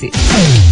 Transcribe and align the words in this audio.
Galaxy. 0.00 0.67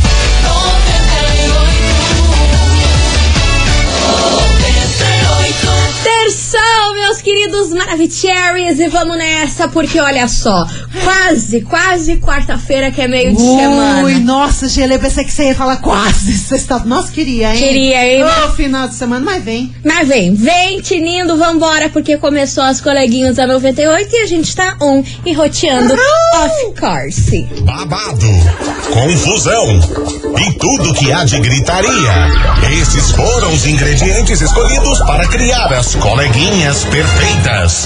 Maravicheries, 7.96 8.78
e 8.78 8.88
vamos 8.88 9.16
nessa, 9.16 9.68
porque 9.68 9.98
olha 9.98 10.28
só, 10.28 10.66
quase, 11.02 11.62
quase 11.62 12.16
quarta-feira 12.18 12.90
que 12.90 13.00
é 13.00 13.08
meio 13.08 13.34
de 13.34 13.40
Ui, 13.42 13.58
semana. 13.58 14.18
nossa, 14.20 14.68
Gele, 14.68 14.98
pensei 14.98 15.24
que 15.24 15.32
você 15.32 15.46
ia 15.48 15.54
falar 15.54 15.78
quase. 15.78 16.36
Sexta... 16.36 16.78
Nossa, 16.80 17.10
queria, 17.10 17.54
hein? 17.54 17.58
Queria, 17.58 18.06
hein? 18.06 18.24
Ô, 18.24 18.50
final 18.50 18.86
de 18.86 18.94
semana, 18.94 19.24
mas 19.24 19.42
vem. 19.42 19.74
Mas 19.82 20.06
vem, 20.06 20.34
vem, 20.34 20.80
tinindo, 20.80 21.38
vambora, 21.38 21.88
porque 21.88 22.18
começou 22.18 22.64
as 22.64 22.80
coleguinhas 22.80 23.36
da 23.36 23.46
98 23.46 24.14
e 24.14 24.18
a 24.18 24.26
gente 24.26 24.54
tá 24.54 24.76
on 24.80 25.02
e 25.24 25.32
roteando 25.32 25.94
of 25.94 26.78
course. 26.78 27.48
babado, 27.62 28.26
confusão 28.92 29.80
e 30.38 30.52
tudo 30.58 30.92
que 30.94 31.10
há 31.12 31.24
de 31.24 31.40
gritaria. 31.40 32.12
Esses 32.78 33.10
foram 33.12 33.52
os 33.54 33.64
ingredientes 33.66 34.40
escolhidos 34.42 34.98
para 35.00 35.26
criar 35.28 35.72
as 35.72 35.94
coleguinhas 35.94 36.84
perfeitas. 36.84 37.85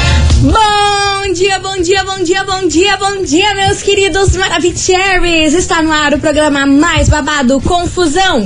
Bom 0.41 1.33
dia, 1.33 1.59
bom 1.59 1.79
dia, 1.79 2.03
bom 2.03 2.23
dia, 2.23 2.43
bom 2.43 2.67
dia, 2.67 2.97
bom 2.97 3.23
dia, 3.23 3.53
meus 3.53 3.83
queridos 3.83 4.35
Maravicheries! 4.35 5.53
Está 5.53 5.83
no 5.83 5.91
ar 5.91 6.15
o 6.15 6.19
programa 6.19 6.65
mais 6.65 7.07
babado, 7.07 7.61
Confusão. 7.61 8.43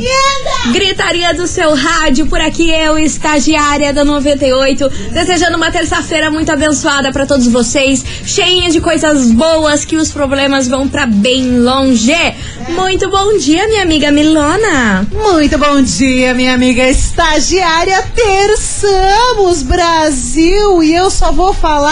Gritaria 0.73 1.33
do 1.33 1.47
seu 1.47 1.73
rádio, 1.73 2.27
por 2.27 2.41
aqui 2.41 2.69
eu, 2.69 2.99
estagiária 2.99 3.93
da 3.93 4.03
98, 4.03 4.89
desejando 5.13 5.55
uma 5.55 5.71
terça-feira 5.71 6.29
muito 6.29 6.51
abençoada 6.51 7.13
para 7.13 7.25
todos 7.25 7.47
vocês, 7.47 8.03
cheinha 8.25 8.69
de 8.69 8.81
coisas 8.81 9.31
boas, 9.31 9.85
que 9.85 9.95
os 9.95 10.11
problemas 10.11 10.67
vão 10.67 10.89
para 10.89 11.05
bem 11.05 11.61
longe. 11.61 12.13
Muito 12.67 13.09
bom 13.09 13.37
dia, 13.37 13.67
minha 13.67 13.83
amiga 13.83 14.11
Milona. 14.11 15.07
Muito 15.13 15.57
bom 15.57 15.81
dia, 15.81 16.33
minha 16.33 16.53
amiga 16.55 16.89
estagiária. 16.89 18.03
Terçamos, 18.13 19.61
Brasil. 19.61 20.83
E 20.83 20.93
eu 20.93 21.09
só 21.09 21.31
vou 21.31 21.53
falar 21.53 21.84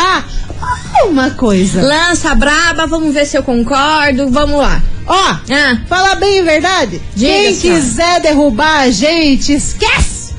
uma 1.05 1.31
coisa. 1.31 1.81
Lança 1.81 2.33
braba, 2.35 2.87
vamos 2.87 3.13
ver 3.13 3.25
se 3.25 3.37
eu 3.37 3.43
concordo, 3.43 4.29
vamos 4.29 4.57
lá. 4.59 4.81
Ó, 5.05 5.35
Ah. 5.51 5.77
falar 5.89 6.15
bem 6.15 6.39
a 6.39 6.43
verdade. 6.43 7.01
Diga, 7.15 7.31
Quem 7.31 7.55
senhora. 7.55 7.81
quiser 7.81 8.21
derrubar 8.21 8.79
a 8.81 8.89
gente, 8.91 9.53
esquece. 9.53 10.33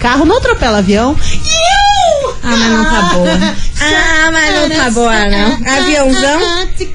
Carro 0.00 0.24
não 0.24 0.36
atropela 0.38 0.78
avião. 0.78 1.16
Iu! 1.32 2.34
Ah, 2.44 2.56
mas 2.56 2.70
não 2.70 2.84
tá 2.84 3.02
boa. 3.14 3.54
Ah, 3.80 4.30
mas 4.32 4.54
não 4.56 4.76
tá 4.76 4.90
boa, 4.90 5.28
não. 5.28 5.52
Aviãozão? 5.78 6.40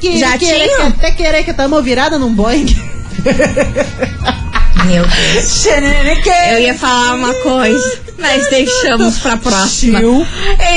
Jatinho? 0.20 0.88
Até 0.88 1.11
querer 1.11 1.44
que 1.45 1.54
tamo 1.54 1.81
virada 1.81 2.20
num 2.20 2.34
Boeing. 2.34 2.66
Meu 4.86 5.06
Deus. 5.06 5.66
Eu 6.52 6.59
ia 6.59 6.76
falar 6.76 7.16
uma 7.16 7.34
coisa, 7.36 8.00
mas 8.17 8.47
deixamos 8.50 9.17
pra 9.19 9.38
próxima. 9.38 10.00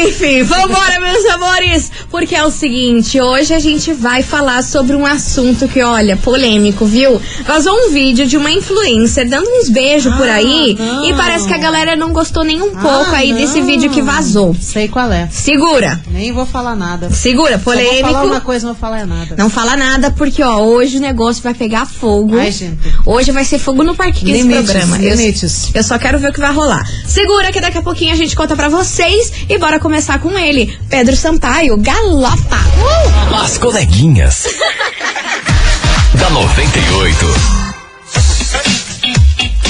Enfim, 0.04 0.42
vambora, 0.42 1.00
meus 1.00 1.24
amores! 1.26 1.90
Porque 2.10 2.34
é 2.34 2.44
o 2.44 2.50
seguinte, 2.50 3.20
hoje 3.20 3.52
a 3.54 3.58
gente 3.58 3.92
vai 3.92 4.22
falar 4.22 4.62
sobre 4.62 4.96
um 4.96 5.04
assunto 5.06 5.68
que, 5.68 5.82
olha, 5.82 6.16
polêmico, 6.16 6.84
viu? 6.86 7.20
Vazou 7.46 7.74
um 7.86 7.90
vídeo 7.92 8.26
de 8.26 8.36
uma 8.36 8.50
influencer 8.50 9.28
dando 9.28 9.46
uns 9.48 9.68
beijos 9.68 10.14
por 10.16 10.28
aí 10.28 10.74
não. 10.78 11.04
e 11.06 11.14
parece 11.14 11.46
que 11.46 11.54
a 11.54 11.58
galera 11.58 11.94
não 11.96 12.12
gostou 12.12 12.42
nem 12.44 12.60
um 12.62 12.70
pouco 12.74 13.10
Ah, 13.14 13.18
aí 13.18 13.32
desse 13.32 13.60
não. 13.60 13.66
vídeo 13.66 13.90
que 13.90 14.02
vazou. 14.02 14.54
Sei 14.60 14.88
qual 14.88 15.12
é. 15.12 15.28
Segura, 15.30 16.00
Nem 16.10 16.32
vou 16.32 16.46
falar 16.46 16.74
nada. 16.74 17.10
segura, 17.10 17.58
Só 17.58 17.64
vou 17.64 17.74
polêmico. 17.74 18.08
falar 18.08 18.24
uma 18.24 18.40
coisa, 18.40 18.66
não 18.66 18.74
vou 18.74 18.80
falar 18.80 19.06
nada. 19.06 19.34
Não 19.36 19.50
fala 19.50 19.76
nada, 19.76 20.10
porque 20.10 20.42
ó, 20.42 20.58
hoje 20.60 20.96
o 20.98 21.00
negócio 21.00 21.42
vai 21.42 21.54
pegar 21.54 21.86
fogo. 21.86 22.36
Ai, 22.38 22.50
gente. 22.50 22.78
Hoje 23.04 23.30
vai 23.32 23.44
ser 23.44 23.58
fogo 23.58 23.82
no 23.84 23.94
parquinho 23.94 24.34
esse 24.34 24.42
Limites, 24.42 24.70
programa. 24.72 24.96
Eu- 25.02 25.14
limites. 25.16 25.70
Eu, 25.74 25.82
só 25.82 25.98
quero 25.98 26.18
ver 26.18 26.30
o 26.30 26.32
que 26.32 26.40
vai 26.40 26.52
rolar. 26.52 26.84
Segura 27.06 27.25
que 27.52 27.60
daqui 27.60 27.78
a 27.78 27.82
pouquinho 27.82 28.12
a 28.12 28.16
gente 28.16 28.36
conta 28.36 28.54
pra 28.54 28.68
vocês 28.68 29.32
e 29.48 29.58
bora 29.58 29.78
começar 29.78 30.18
com 30.20 30.36
ele, 30.38 30.78
Pedro 30.88 31.16
Sampaio, 31.16 31.76
galopa. 31.76 32.58
As 33.42 33.58
coleguinhas. 33.58 34.46
da 36.14 36.30
98. 36.30 37.66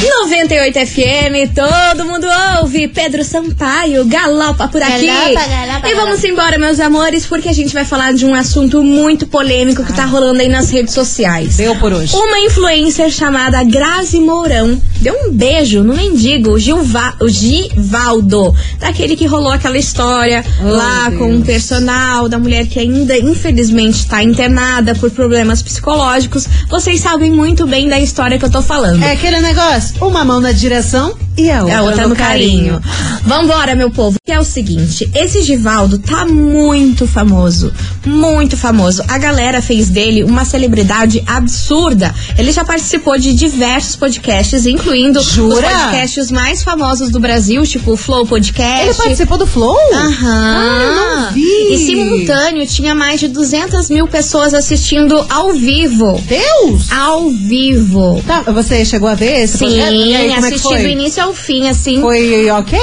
98 0.06 0.86
FM, 0.86 1.54
todo 1.54 2.04
mundo 2.04 2.26
ouve. 2.60 2.88
Pedro 2.88 3.24
Sampaio, 3.24 4.04
galopa 4.04 4.68
por 4.68 4.82
aqui. 4.82 5.06
Galopa, 5.06 5.46
galopa, 5.48 5.88
e 5.88 5.94
vamos 5.94 6.22
embora, 6.24 6.58
meus 6.58 6.78
amores, 6.78 7.26
porque 7.26 7.48
a 7.48 7.52
gente 7.52 7.72
vai 7.72 7.84
falar 7.84 8.12
de 8.12 8.26
um 8.26 8.34
assunto 8.34 8.82
muito 8.82 9.26
polêmico 9.26 9.84
que 9.84 9.92
tá 9.92 10.04
rolando 10.04 10.40
aí 10.40 10.48
nas 10.48 10.70
redes 10.70 10.92
sociais. 10.94 11.56
Deu 11.56 11.74
por 11.76 11.92
hoje. 11.92 12.14
Uma 12.14 12.38
influencer 12.40 13.10
chamada 13.10 13.62
Grazi 13.64 14.20
Mourão 14.20 14.80
deu 15.06 15.14
um 15.28 15.32
beijo 15.32 15.84
no 15.84 15.94
mendigo, 15.94 16.50
o, 16.50 16.58
Gilva, 16.58 17.14
o 17.20 17.28
Givaldo, 17.28 18.52
daquele 18.80 19.14
que 19.14 19.24
rolou 19.24 19.52
aquela 19.52 19.78
história 19.78 20.44
Oh, 20.60 20.68
lá 20.68 21.08
Deus. 21.08 21.18
com 21.20 21.32
um 21.32 21.42
personal 21.42 22.28
da 22.28 22.40
mulher 22.40 22.66
que 22.66 22.80
ainda 22.80 23.16
infelizmente 23.16 24.00
está 24.00 24.24
internada 24.24 24.96
por 24.96 25.08
problemas 25.12 25.62
psicológicos. 25.62 26.48
Vocês 26.68 27.00
sabem 27.00 27.30
muito 27.30 27.68
bem 27.68 27.88
da 27.88 28.00
história 28.00 28.36
que 28.36 28.44
eu 28.44 28.50
tô 28.50 28.60
falando. 28.60 29.00
É 29.00 29.12
aquele 29.12 29.40
negócio, 29.40 29.94
uma 30.04 30.24
mão 30.24 30.40
na 30.40 30.50
direção 30.50 31.14
e 31.36 31.50
a 31.50 31.62
outra, 31.62 31.78
A 31.78 31.82
outra 31.82 32.08
no 32.08 32.16
carinho. 32.16 32.80
Vambora, 33.24 33.74
meu 33.74 33.90
povo. 33.90 34.16
Que 34.24 34.32
é 34.32 34.40
o 34.40 34.44
seguinte: 34.44 35.08
esse 35.14 35.42
Givaldo 35.42 35.98
tá 35.98 36.24
muito 36.24 37.06
famoso. 37.06 37.72
Muito 38.04 38.56
famoso. 38.56 39.02
A 39.08 39.18
galera 39.18 39.60
fez 39.60 39.88
dele 39.88 40.22
uma 40.24 40.44
celebridade 40.44 41.22
absurda. 41.26 42.14
Ele 42.38 42.52
já 42.52 42.64
participou 42.64 43.18
de 43.18 43.34
diversos 43.34 43.96
podcasts, 43.96 44.64
incluindo 44.66 45.20
Jura? 45.22 45.66
os 45.66 45.72
podcasts 45.72 46.30
mais 46.30 46.62
famosos 46.62 47.10
do 47.10 47.18
Brasil, 47.20 47.66
tipo 47.66 47.92
o 47.92 47.96
Flow 47.96 48.26
Podcast. 48.26 48.86
Ele 48.86 48.94
participou 48.94 49.36
do 49.36 49.46
Flow? 49.46 49.76
Aham. 49.92 50.26
Ah, 50.26 51.26
não 51.26 51.32
vi. 51.32 51.74
E 51.74 51.78
simultâneo 51.86 52.66
tinha 52.66 52.94
mais 52.94 53.20
de 53.20 53.28
200 53.28 53.90
mil 53.90 54.06
pessoas 54.06 54.54
assistindo 54.54 55.24
ao 55.28 55.52
vivo. 55.52 56.20
Deus! 56.26 56.90
Ao 56.92 57.28
vivo. 57.30 58.22
Tá, 58.26 58.40
você 58.42 58.84
chegou 58.84 59.08
a 59.08 59.14
ver 59.14 59.42
esse 59.42 59.58
Sim, 59.58 59.80
é 59.80 60.36
assisti 60.36 60.78
do 60.78 60.88
início 60.88 61.22
ao 61.22 61.25
fim, 61.34 61.68
assim. 61.68 62.00
Foi 62.00 62.50
ok? 62.50 62.78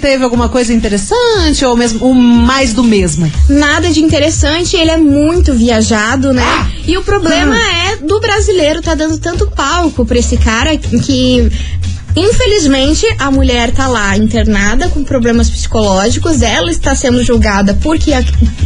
Teve 0.00 0.24
alguma 0.24 0.48
coisa 0.48 0.72
interessante? 0.72 1.64
Ou 1.64 1.76
mesmo 1.76 2.06
o 2.06 2.14
mais 2.14 2.72
do 2.72 2.82
mesmo? 2.82 3.30
Nada 3.48 3.90
de 3.90 4.00
interessante, 4.00 4.76
ele 4.76 4.90
é 4.90 4.96
muito 4.96 5.52
viajado, 5.52 6.32
né? 6.32 6.42
Ah. 6.44 6.70
E 6.86 6.96
o 6.96 7.02
problema 7.02 7.56
é 7.56 7.96
do 7.96 8.20
brasileiro 8.20 8.82
tá 8.82 8.94
dando 8.94 9.18
tanto 9.18 9.50
palco 9.50 10.04
pra 10.04 10.18
esse 10.18 10.36
cara 10.36 10.76
que. 10.76 11.50
Infelizmente, 12.14 13.06
a 13.18 13.30
mulher 13.30 13.70
tá 13.70 13.88
lá 13.88 14.16
internada 14.16 14.88
com 14.88 15.02
problemas 15.02 15.48
psicológicos, 15.48 16.42
ela 16.42 16.70
está 16.70 16.94
sendo 16.94 17.24
julgada 17.24 17.74
porque, 17.82 18.10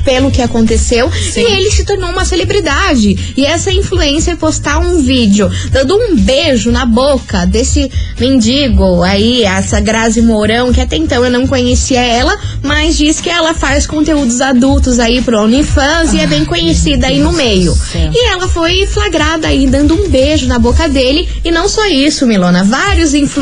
pelo 0.04 0.30
que 0.30 0.42
aconteceu 0.42 1.10
e 1.36 1.40
ele 1.40 1.70
se 1.70 1.84
tornou 1.84 2.10
uma 2.10 2.24
celebridade. 2.24 3.34
E 3.36 3.46
essa 3.46 3.72
influencer 3.72 4.36
postar 4.36 4.78
um 4.78 5.00
vídeo 5.00 5.48
dando 5.70 5.96
um 5.96 6.16
beijo 6.16 6.72
na 6.72 6.84
boca 6.84 7.46
desse 7.46 7.90
mendigo 8.18 9.02
aí, 9.02 9.44
essa 9.44 9.78
Grazi 9.78 10.22
Mourão, 10.22 10.72
que 10.72 10.80
até 10.80 10.96
então 10.96 11.24
eu 11.24 11.30
não 11.30 11.46
conhecia 11.46 12.00
ela, 12.00 12.36
mas 12.62 12.96
diz 12.96 13.20
que 13.20 13.30
ela 13.30 13.54
faz 13.54 13.86
conteúdos 13.86 14.40
adultos 14.40 14.98
aí 14.98 15.22
pro 15.22 15.40
OnlyFans 15.40 16.12
e 16.12 16.18
é 16.18 16.26
bem 16.26 16.44
conhecida 16.44 17.06
aí 17.06 17.20
no 17.20 17.32
meio. 17.32 17.76
E 17.94 18.28
ela 18.28 18.48
foi 18.48 18.86
flagrada 18.86 19.46
aí 19.46 19.66
dando 19.66 19.94
um 19.94 20.08
beijo 20.08 20.48
na 20.48 20.58
boca 20.58 20.88
dele. 20.88 21.28
E 21.44 21.50
não 21.50 21.68
só 21.68 21.86
isso, 21.86 22.26
Milona. 22.26 22.64
Vários 22.64 23.14
influencers 23.14 23.35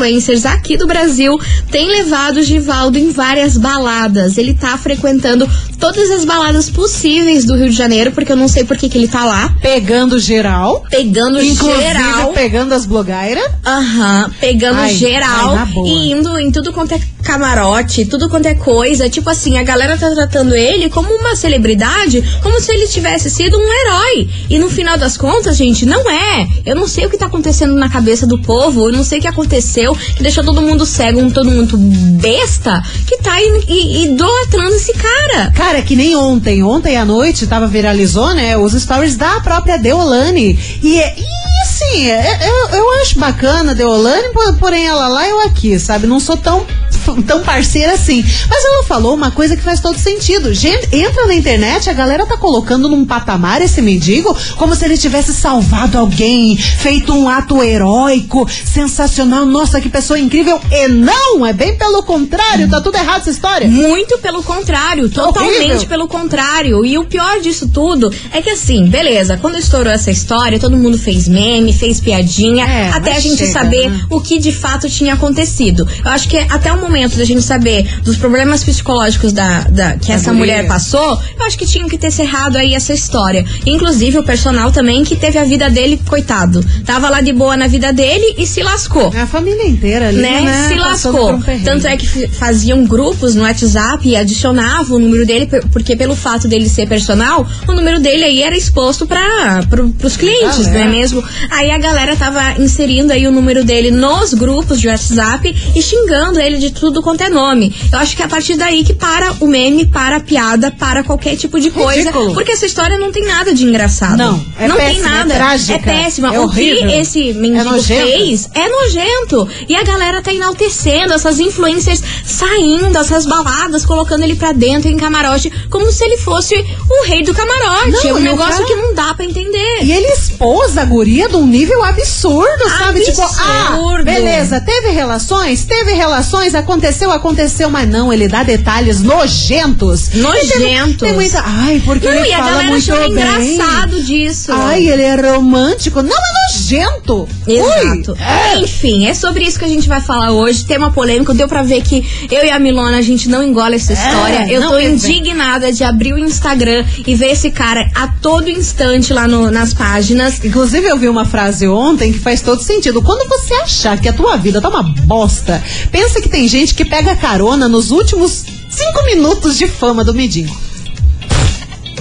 aqui 0.45 0.77
do 0.77 0.87
Brasil 0.87 1.39
têm 1.71 1.87
levado 1.87 2.37
o 2.37 2.43
Givaldo 2.43 2.97
em 2.97 3.11
várias 3.11 3.57
baladas. 3.57 4.37
Ele 4.37 4.53
tá 4.53 4.77
frequentando 4.77 5.49
todas 5.79 6.09
as 6.11 6.25
baladas 6.25 6.69
possíveis 6.69 7.45
do 7.45 7.55
Rio 7.55 7.69
de 7.69 7.75
Janeiro, 7.75 8.11
porque 8.11 8.31
eu 8.31 8.35
não 8.37 8.47
sei 8.47 8.63
por 8.63 8.77
que, 8.77 8.89
que 8.89 8.97
ele 8.97 9.07
tá 9.07 9.23
lá. 9.25 9.53
Pegando 9.61 10.19
geral. 10.19 10.85
Pegando 10.89 11.41
Inclusive 11.41 11.81
geral. 11.81 12.33
pegando 12.33 12.73
as 12.73 12.85
blogueiras. 12.85 13.49
Aham, 13.65 14.31
pegando 14.39 14.79
Ai, 14.79 14.93
geral 14.93 15.55
ai, 15.55 15.73
e 15.85 16.11
indo 16.11 16.37
em 16.39 16.51
tudo 16.51 16.73
quanto 16.73 16.93
é 16.93 16.99
camarote, 17.25 18.05
tudo 18.05 18.29
quanto 18.29 18.45
é 18.45 18.55
coisa. 18.55 19.09
Tipo 19.09 19.29
assim, 19.29 19.57
a 19.57 19.63
galera 19.63 19.97
tá 19.97 20.09
tratando 20.11 20.55
ele 20.55 20.89
como 20.89 21.11
uma 21.13 21.35
celebridade, 21.35 22.23
como 22.41 22.61
se 22.61 22.71
ele 22.71 22.87
tivesse 22.87 23.29
sido 23.29 23.57
um 23.57 23.61
herói. 23.73 24.29
E 24.49 24.57
no 24.59 24.69
final 24.69 24.97
das 24.97 25.17
contas, 25.17 25.57
gente, 25.57 25.85
não 25.85 26.09
é. 26.09 26.47
Eu 26.65 26.75
não 26.75 26.87
sei 26.87 27.05
o 27.05 27.09
que 27.09 27.17
tá 27.17 27.25
acontecendo 27.25 27.73
na 27.73 27.89
cabeça 27.89 28.25
do 28.27 28.39
povo, 28.39 28.87
eu 28.87 28.91
não 28.91 29.03
sei 29.03 29.19
o 29.19 29.21
que 29.21 29.27
aconteceu, 29.27 29.93
que 29.95 30.21
deixou 30.23 30.43
todo 30.43 30.61
mundo 30.61 30.85
cego, 30.85 31.29
todo 31.31 31.49
mundo 31.51 31.77
besta, 32.21 32.81
que 33.07 33.17
tá 33.17 33.41
idolatrando 33.41 34.75
esse 34.75 34.93
loucura. 34.93 35.51
Cara, 35.55 35.81
que 35.81 35.95
nem 35.95 36.15
ontem. 36.15 36.63
Ontem 36.63 36.95
à 36.97 37.05
noite 37.05 37.47
tava 37.47 37.67
viralizou, 37.67 38.33
né? 38.33 38.55
Os 38.57 38.73
stories 38.73 39.15
da 39.17 39.39
própria 39.41 39.77
Deolane. 39.77 40.57
E, 40.81 40.99
é- 40.99 41.15
assim, 41.63 42.09
é- 42.09 42.39
eu, 42.47 42.77
eu 42.77 42.91
acho 43.01 43.17
bacana 43.17 43.71
a 43.71 43.73
Deolane, 43.73 44.29
por- 44.31 44.55
porém 44.57 44.85
ela 44.85 45.07
lá, 45.07 45.27
eu 45.27 45.41
aqui, 45.41 45.79
sabe? 45.79 46.05
Não 46.07 46.19
sou 46.19 46.37
tão 46.37 46.65
tão 47.25 47.41
parceira 47.43 47.93
assim. 47.93 48.23
Mas 48.49 48.65
ela 48.65 48.83
falou 48.83 49.13
uma 49.13 49.31
coisa 49.31 49.55
que 49.55 49.61
faz 49.63 49.79
todo 49.79 49.97
sentido. 49.97 50.53
Gente, 50.53 50.95
entra 50.95 51.25
na 51.25 51.35
internet, 51.35 51.89
a 51.89 51.93
galera 51.93 52.25
tá 52.25 52.37
colocando 52.37 52.89
num 52.89 53.05
patamar 53.05 53.61
esse 53.61 53.81
mendigo 53.81 54.35
como 54.57 54.75
se 54.75 54.85
ele 54.85 54.97
tivesse 54.97 55.33
salvado 55.33 55.97
alguém, 55.97 56.57
feito 56.57 57.13
um 57.13 57.29
ato 57.29 57.61
heróico, 57.63 58.47
sensacional. 58.49 59.45
Nossa, 59.45 59.79
que 59.81 59.89
pessoa 59.89 60.19
incrível. 60.19 60.59
E 60.71 60.87
não, 60.87 61.45
é 61.45 61.53
bem 61.53 61.77
pelo 61.77 62.03
contrário. 62.03 62.69
Tá 62.69 62.81
tudo 62.81 62.95
errado 62.97 63.21
essa 63.21 63.29
história. 63.29 63.67
Muito 63.67 64.17
pelo 64.19 64.43
contrário, 64.43 65.09
totalmente 65.09 65.65
horrível. 65.71 65.87
pelo 65.87 66.07
contrário. 66.07 66.85
E 66.85 66.97
o 66.97 67.05
pior 67.05 67.39
disso 67.41 67.69
tudo 67.69 68.11
é 68.31 68.41
que 68.41 68.49
assim, 68.49 68.87
beleza, 68.87 69.37
quando 69.37 69.57
estourou 69.57 69.91
essa 69.91 70.11
história, 70.11 70.59
todo 70.59 70.75
mundo 70.77 70.97
fez 70.97 71.27
meme, 71.27 71.73
fez 71.73 71.99
piadinha, 71.99 72.65
É, 72.65 72.89
até 72.89 73.15
a 73.15 73.19
gente 73.19 73.37
chega, 73.37 73.51
saber 73.51 73.89
né? 73.89 74.05
o 74.09 74.19
que 74.21 74.39
de 74.39 74.51
fato 74.51 74.89
tinha 74.89 75.13
acontecido. 75.13 75.87
Eu 76.03 76.11
acho 76.11 76.27
que 76.27 76.37
até 76.37 76.71
o 76.71 76.79
momento 76.79 76.94
da 76.95 77.25
gente 77.25 77.41
saber 77.41 77.99
dos 78.03 78.15
problemas 78.17 78.63
psicológicos 78.63 79.33
da, 79.33 79.61
da- 79.61 79.97
que 79.97 80.11
essa 80.11 80.31
guria. 80.31 80.39
mulher 80.39 80.67
passou, 80.67 81.19
eu 81.37 81.45
acho 81.45 81.57
que 81.57 81.65
tinham 81.65 81.87
que 81.89 81.97
ter 81.97 82.09
cerrado 82.11 82.57
aí 82.57 82.73
essa 82.73 82.93
história. 82.93 83.45
Inclusive 83.65 84.19
o 84.19 84.23
personal 84.23 84.71
também 84.71 85.03
que 85.03 85.15
teve 85.15 85.37
a 85.37 85.43
vida 85.43 85.69
dele, 85.69 85.99
coitado. 86.07 86.65
Tava 86.85 87.09
lá 87.09 87.21
de 87.21 87.33
boa 87.33 87.57
na 87.57 87.67
vida 87.67 87.91
dele 87.91 88.35
e 88.37 88.45
se 88.47 88.61
lascou 88.63 89.11
A 89.15 89.27
família 89.27 89.67
inteira 89.67 90.07
ali, 90.09 90.17
né, 90.21 90.41
né? 90.41 90.67
se 90.69 90.75
lascou. 90.75 91.33
um. 91.33 91.41
Tanto 91.63 91.85
é 91.87 91.97
que 91.97 92.27
faziam 92.29 92.85
grupos 92.85 93.35
no 93.35 93.41
WhatsApp 93.43 94.07
e 94.07 94.15
adicionavam 94.15 94.97
o 94.97 94.99
número 94.99 95.25
dele, 95.25 95.45
por- 95.47 95.67
porque 95.69 95.95
pelo 95.95 96.15
fato 96.15 96.47
dele 96.47 96.69
ser 96.69 96.87
personal, 96.87 97.45
o 97.67 97.73
número 97.73 97.99
dele 97.99 98.23
aí 98.23 98.41
era 98.41 98.55
exposto 98.55 99.05
para 99.05 99.63
pro, 99.69 99.89
pros 99.89 100.15
clientes, 100.17 100.67
não 100.67 100.79
é 100.79 100.85
mesmo? 100.87 101.23
Aí 101.51 101.71
a 101.71 101.77
galera 101.77 102.15
tava 102.15 102.61
inserindo 102.61 103.11
aí 103.11 103.27
o 103.27 103.31
número 103.31 103.63
dele 103.63 103.91
nos 103.91 104.33
grupos 104.33 104.79
de 104.79 104.87
WhatsApp 104.87 105.53
e 105.75 105.81
xingando 105.81 106.39
ele 106.39 106.57
de 106.57 106.71
tudo 106.71 106.84
quanto 107.01 107.21
é 107.21 107.29
nome. 107.29 107.73
Eu 107.91 107.99
acho 107.99 108.15
que 108.15 108.21
é 108.21 108.25
a 108.25 108.27
partir 108.29 108.55
daí 108.55 108.83
que 108.83 108.93
para 108.93 109.33
o 109.39 109.47
meme, 109.47 109.85
para 109.85 110.17
a 110.17 110.19
piada, 110.19 110.71
para 110.71 111.03
qualquer 111.03 111.35
tipo 111.35 111.59
de 111.59 111.69
coisa. 111.71 111.99
Ridículo. 111.99 112.33
Porque 112.33 112.51
essa 112.51 112.65
história 112.65 112.97
não 112.97 113.11
tem 113.11 113.25
nada 113.25 113.53
de 113.53 113.63
engraçado. 113.65 114.17
Não, 114.17 114.43
é 114.59 114.67
não 114.67 114.75
tem 114.75 114.85
péssima, 114.87 115.07
é 115.07 115.11
nada. 115.11 115.33
trágica, 115.35 115.73
é 115.73 115.79
péssima. 115.79 116.33
é 116.35 116.39
o 116.39 116.49
que 116.49 116.61
esse 116.69 117.29
É 117.29 117.33
mendigo 117.33 117.63
nojento. 117.65 118.07
fez 118.07 118.49
é 118.53 118.67
nojento. 118.69 119.47
E 119.67 119.75
a 119.75 119.83
galera 119.83 120.21
tá 120.21 120.33
enaltecendo 120.33 121.13
essas 121.13 121.39
influencers 121.39 122.01
saindo, 122.25 122.97
essas 122.97 123.25
baladas, 123.25 123.85
colocando 123.85 124.23
ele 124.23 124.35
pra 124.35 124.51
dentro 124.51 124.89
em 124.89 124.97
camarote, 124.97 125.51
como 125.69 125.91
se 125.91 126.03
ele 126.03 126.17
fosse 126.17 126.55
o 126.55 127.05
rei 127.05 127.23
do 127.23 127.33
camarote. 127.33 127.91
Não, 127.91 128.09
é 128.09 128.13
um 128.13 128.19
negócio 128.19 128.53
cara- 128.53 128.65
que 128.65 128.75
não 128.75 128.93
dá 128.93 129.13
pra 129.13 129.25
entender. 129.25 129.79
E 129.83 129.91
ele 129.91 130.07
expôs 130.07 130.77
a 130.77 130.85
guria 130.85 131.27
de 131.29 131.35
um 131.35 131.45
nível 131.45 131.83
absurdo, 131.83 132.69
sabe? 132.77 133.01
Tipo, 133.05 133.21
ah, 133.21 133.67
Absurdo. 133.69 134.03
beleza, 134.05 134.59
teve 134.61 134.89
relações, 134.89 135.63
teve 135.65 135.93
relações, 135.93 136.53
aconteceu, 136.55 136.74
aconteceu, 137.11 137.69
mas 137.69 137.87
não, 137.89 138.11
ele 138.11 138.27
dá 138.27 138.43
detalhes 138.43 139.01
nojentos. 139.01 140.09
Nojentos. 140.13 140.97
Tem, 140.97 141.07
tem 141.09 141.13
muita, 141.13 141.41
ai, 141.45 141.81
porque 141.85 142.07
Não, 142.07 142.13
ele 142.15 142.29
e 142.29 142.33
a 142.33 142.37
fala 142.37 142.49
galera 142.51 142.69
muito 142.71 142.91
bem. 142.91 143.11
engraçado 143.11 144.01
disso. 144.03 144.51
Ai, 144.51 144.87
ele 144.87 145.01
é 145.03 145.15
romântico. 145.15 146.01
Não, 146.01 146.15
é 146.15 146.53
nojento. 146.53 147.27
Exato. 147.47 148.11
Ui. 148.11 148.17
É. 148.19 148.57
Enfim, 148.59 149.07
é 149.07 149.13
sobre 149.13 149.43
isso 149.45 149.59
que 149.59 149.65
a 149.65 149.69
gente 149.69 149.87
vai 149.87 150.01
falar 150.01 150.31
hoje. 150.31 150.65
Tema 150.65 150.91
polêmico. 150.91 151.33
Deu 151.33 151.47
pra 151.47 151.61
ver 151.63 151.81
que 151.81 152.03
eu 152.31 152.43
e 152.45 152.49
a 152.49 152.59
Milona, 152.59 152.97
a 152.97 153.01
gente 153.01 153.29
não 153.29 153.43
engole 153.43 153.75
essa 153.75 153.93
história. 153.93 154.47
eu 154.51 154.61
É, 154.61 154.63
não 154.63 154.71
tô 154.71 154.79
indignada 154.79 155.71
de 155.71 155.83
abrir 155.83 156.13
o 156.13 156.17
Instagram 156.19 156.83
e 157.05 157.15
ver 157.15 157.31
esse 157.31 157.51
cara 157.51 157.89
a 157.95 158.07
todo 158.07 158.49
instante 158.49 159.13
lá 159.13 159.27
no- 159.27 159.51
nas 159.51 159.73
páginas. 159.73 160.43
Inclusive, 160.43 160.87
eu 160.87 160.97
vi 160.97 161.07
uma 161.07 161.25
frase 161.25 161.67
ontem 161.67 162.11
que 162.11 162.19
faz 162.19 162.41
todo 162.41 162.61
sentido. 162.61 163.01
Quando 163.01 163.27
você 163.29 163.53
achar 163.55 163.99
que 163.99 164.07
a 164.07 164.13
tua 164.13 164.37
vida 164.37 164.61
tá 164.61 164.69
uma 164.69 164.83
bosta, 164.83 165.61
pensa 165.91 166.21
que 166.21 166.29
tem 166.29 166.47
gente 166.47 166.64
que 166.73 166.85
pega 166.85 167.15
carona 167.15 167.67
nos 167.67 167.91
últimos 167.91 168.43
cinco 168.69 169.05
minutos 169.05 169.57
de 169.57 169.67
fama 169.67 170.03
do 170.03 170.13
Medinho. 170.13 170.55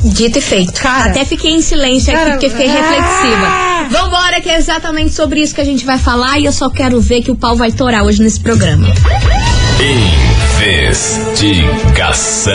Dito 0.04 0.38
e 0.38 0.40
feito. 0.40 0.80
Cara. 0.80 1.10
Até 1.10 1.24
fiquei 1.24 1.52
em 1.52 1.62
silêncio 1.62 2.12
aqui 2.12 2.18
Cara, 2.18 2.32
porque 2.32 2.50
fiquei 2.50 2.68
ah. 2.68 2.72
reflexiva. 2.72 3.64
Vambora, 3.90 4.40
que 4.40 4.48
é 4.50 4.56
exatamente 4.56 5.12
sobre 5.12 5.40
isso 5.40 5.54
que 5.54 5.60
a 5.60 5.64
gente 5.64 5.84
vai 5.84 5.98
falar 5.98 6.38
e 6.38 6.44
eu 6.44 6.52
só 6.52 6.68
quero 6.70 7.00
ver 7.00 7.22
que 7.22 7.30
o 7.30 7.36
pau 7.36 7.56
vai 7.56 7.72
torar 7.72 8.04
hoje 8.04 8.22
nesse 8.22 8.40
programa. 8.40 8.86
Investigação. 10.60 12.52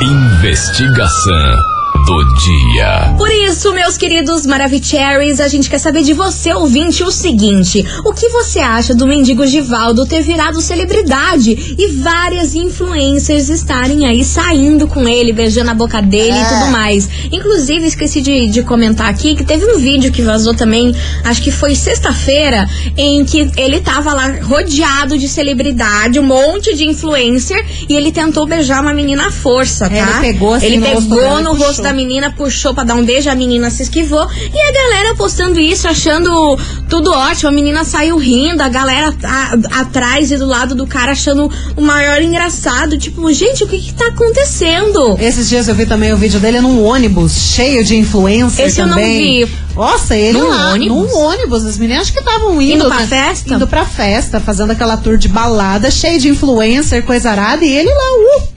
Investigação 0.00 1.73
do 2.06 2.34
dia. 2.34 3.14
Por 3.16 3.30
isso, 3.30 3.72
meus 3.72 3.96
queridos 3.96 4.44
Maravicheries, 4.44 5.40
a 5.40 5.48
gente 5.48 5.70
quer 5.70 5.78
saber 5.78 6.02
de 6.02 6.12
você, 6.12 6.52
ouvinte, 6.52 7.02
o 7.02 7.10
seguinte: 7.10 7.84
o 8.04 8.12
que 8.12 8.28
você 8.28 8.58
acha 8.58 8.94
do 8.94 9.06
mendigo 9.06 9.46
Givaldo 9.46 10.06
ter 10.06 10.22
virado 10.22 10.60
celebridade 10.60 11.74
e 11.78 11.88
várias 12.02 12.54
influencers 12.54 13.48
estarem 13.48 14.06
aí 14.06 14.22
saindo 14.22 14.86
com 14.86 15.08
ele, 15.08 15.32
beijando 15.32 15.70
a 15.70 15.74
boca 15.74 16.02
dele 16.02 16.36
e 16.36 16.44
tudo 16.44 16.70
mais? 16.70 17.08
Inclusive, 17.32 17.86
esqueci 17.86 18.20
de, 18.20 18.48
de 18.48 18.62
comentar 18.62 19.08
aqui 19.08 19.34
que 19.34 19.44
teve 19.44 19.64
um 19.64 19.78
vídeo 19.78 20.12
que 20.12 20.20
vazou 20.20 20.54
também, 20.54 20.94
acho 21.24 21.40
que 21.40 21.50
foi 21.50 21.74
sexta-feira, 21.74 22.68
em 22.98 23.24
que 23.24 23.50
ele 23.56 23.80
tava 23.80 24.12
lá 24.12 24.26
rodeado 24.42 25.16
de 25.16 25.26
celebridade, 25.26 26.20
um 26.20 26.26
monte 26.26 26.74
de 26.74 26.84
influencer, 26.84 27.64
e 27.88 27.94
ele 27.94 28.12
tentou 28.12 28.46
beijar 28.46 28.82
uma 28.82 28.92
menina 28.92 29.28
à 29.28 29.30
força, 29.30 29.88
tá? 29.88 29.94
É, 29.94 30.00
ele 30.00 30.32
pegou 30.32 30.54
assim 30.54 30.66
Ele 30.66 30.78
no 30.78 30.86
rosto 30.86 31.08
pegou 31.08 31.40
e 31.40 31.42
no 31.42 31.54
rosto 31.54 31.82
da 31.82 31.93
menina, 31.94 32.32
puxou 32.36 32.74
pra 32.74 32.84
dar 32.84 32.94
um 32.94 33.04
beijo, 33.04 33.30
a 33.30 33.34
menina 33.34 33.70
se 33.70 33.82
esquivou. 33.84 34.26
E 34.52 34.60
a 34.60 34.72
galera 34.72 35.14
postando 35.14 35.58
isso, 35.60 35.88
achando 35.88 36.58
tudo 36.88 37.10
ótimo. 37.12 37.48
A 37.48 37.52
menina 37.52 37.84
saiu 37.84 38.16
rindo, 38.18 38.62
a 38.62 38.68
galera 38.68 39.14
a- 39.24 39.80
atrás 39.80 40.30
e 40.30 40.36
do 40.36 40.46
lado 40.46 40.74
do 40.74 40.86
cara 40.86 41.12
achando 41.12 41.50
o 41.76 41.80
maior 41.80 42.20
engraçado. 42.20 42.98
Tipo, 42.98 43.32
gente, 43.32 43.64
o 43.64 43.66
que 43.68 43.78
que 43.78 43.94
tá 43.94 44.08
acontecendo? 44.08 45.16
Esses 45.18 45.48
dias 45.48 45.68
eu 45.68 45.74
vi 45.74 45.86
também 45.86 46.12
o 46.12 46.16
vídeo 46.16 46.40
dele 46.40 46.60
num 46.60 46.84
ônibus 46.84 47.32
cheio 47.32 47.84
de 47.84 47.96
influencer 47.96 48.66
Esse 48.66 48.80
eu 48.80 48.86
não 48.86 48.94
também. 48.96 49.44
vi. 49.46 49.52
Nossa, 49.74 50.14
ele 50.16 50.38
Num 50.38 50.48
lá, 50.48 50.70
ônibus? 50.72 50.96
num 51.12 51.18
ônibus. 51.18 51.64
As 51.66 51.78
meninas 51.78 52.02
acho 52.02 52.12
que 52.12 52.20
estavam 52.20 52.60
indo, 52.62 52.74
Indo 52.76 52.86
pra 52.86 53.00
né? 53.00 53.06
festa? 53.06 53.54
Indo 53.54 53.66
pra 53.66 53.84
festa, 53.84 54.38
fazendo 54.40 54.70
aquela 54.70 54.96
tour 54.96 55.16
de 55.16 55.28
balada, 55.28 55.90
cheio 55.90 56.20
de 56.20 56.28
influencer, 56.28 57.02
coisa 57.04 57.30
arada, 57.30 57.64
e 57.64 57.72
ele 57.72 57.88
lá, 57.88 58.38
uh, 58.38 58.53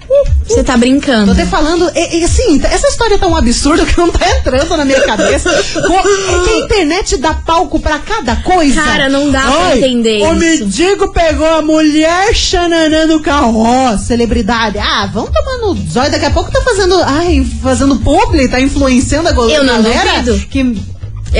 Você 0.47 0.63
tá 0.63 0.77
brincando. 0.77 1.25
Tô 1.27 1.31
até 1.33 1.45
falando, 1.45 1.87
assim, 1.89 2.61
essa 2.63 2.87
história 2.87 3.15
é 3.15 3.17
tão 3.17 3.35
absurda 3.35 3.85
que 3.85 3.97
não 3.97 4.09
tá 4.11 4.25
entrando 4.29 4.77
na 4.77 4.85
minha 4.85 5.01
cabeça. 5.01 5.49
Que 5.53 6.51
a 6.51 6.57
internet 6.59 7.17
dá 7.17 7.33
palco 7.33 7.79
pra 7.79 7.99
cada 7.99 8.37
coisa. 8.37 8.81
Cara, 8.81 9.09
não 9.09 9.29
dá 9.29 9.41
pra 9.41 9.65
Ai, 9.67 9.77
entender 9.79 10.23
O 10.23 10.31
isso. 10.33 10.39
mendigo 10.63 11.09
pegou 11.09 11.47
a 11.47 11.61
mulher 11.61 12.33
xananã 12.33 13.05
no 13.05 13.19
carro. 13.21 13.61
Ó, 13.65 13.97
celebridade. 13.97 14.77
Ah, 14.79 15.09
vamos 15.13 15.31
tomar 15.31 15.57
no 15.67 15.75
zóio. 15.89 16.11
Daqui 16.11 16.25
a 16.25 16.31
pouco 16.31 16.51
tá 16.51 16.61
fazendo, 16.61 16.95
ai, 17.03 17.45
fazendo 17.61 17.97
publi, 17.97 18.47
tá 18.47 18.59
influenciando 18.61 19.27
a 19.29 19.31
go- 19.33 19.49
Eu 19.49 19.63
não 19.63 19.81
galera. 19.83 20.21
duvido. 20.21 20.47
Que 20.49 20.75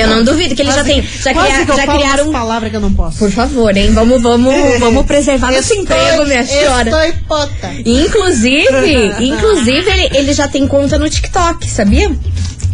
Eu 0.00 0.08
não 0.08 0.24
duvido 0.24 0.54
que 0.54 0.62
eles 0.62 0.74
já 0.74 0.80
quase- 0.84 0.94
têm. 0.94 1.02
Já, 1.02 1.34
cria- 1.34 1.76
já 1.76 1.86
criaram. 1.86 2.24
umas 2.24 2.32
palavras 2.32 2.70
que 2.70 2.76
eu 2.76 2.80
não 2.80 2.92
posso. 2.92 3.18
Por 3.18 3.30
favor, 3.30 3.76
hein? 3.76 3.92
Vamos, 3.92 4.22
vamos, 4.22 4.54
vamos 4.78 5.06
preservar 5.06 5.52
nosso 5.52 5.74
emprego, 5.74 6.24
minha 6.24 6.46
senhora. 6.46 6.90
Estou 7.08 7.38
puta. 7.46 7.70
Inclusive, 7.84 9.12
inclusive 9.20 9.90
ele, 9.90 10.16
ele 10.18 10.32
já 10.32 10.48
tem 10.48 10.66
conta 10.66 10.98
no 10.98 11.08
TikTok, 11.08 11.68
sabia? 11.68 12.10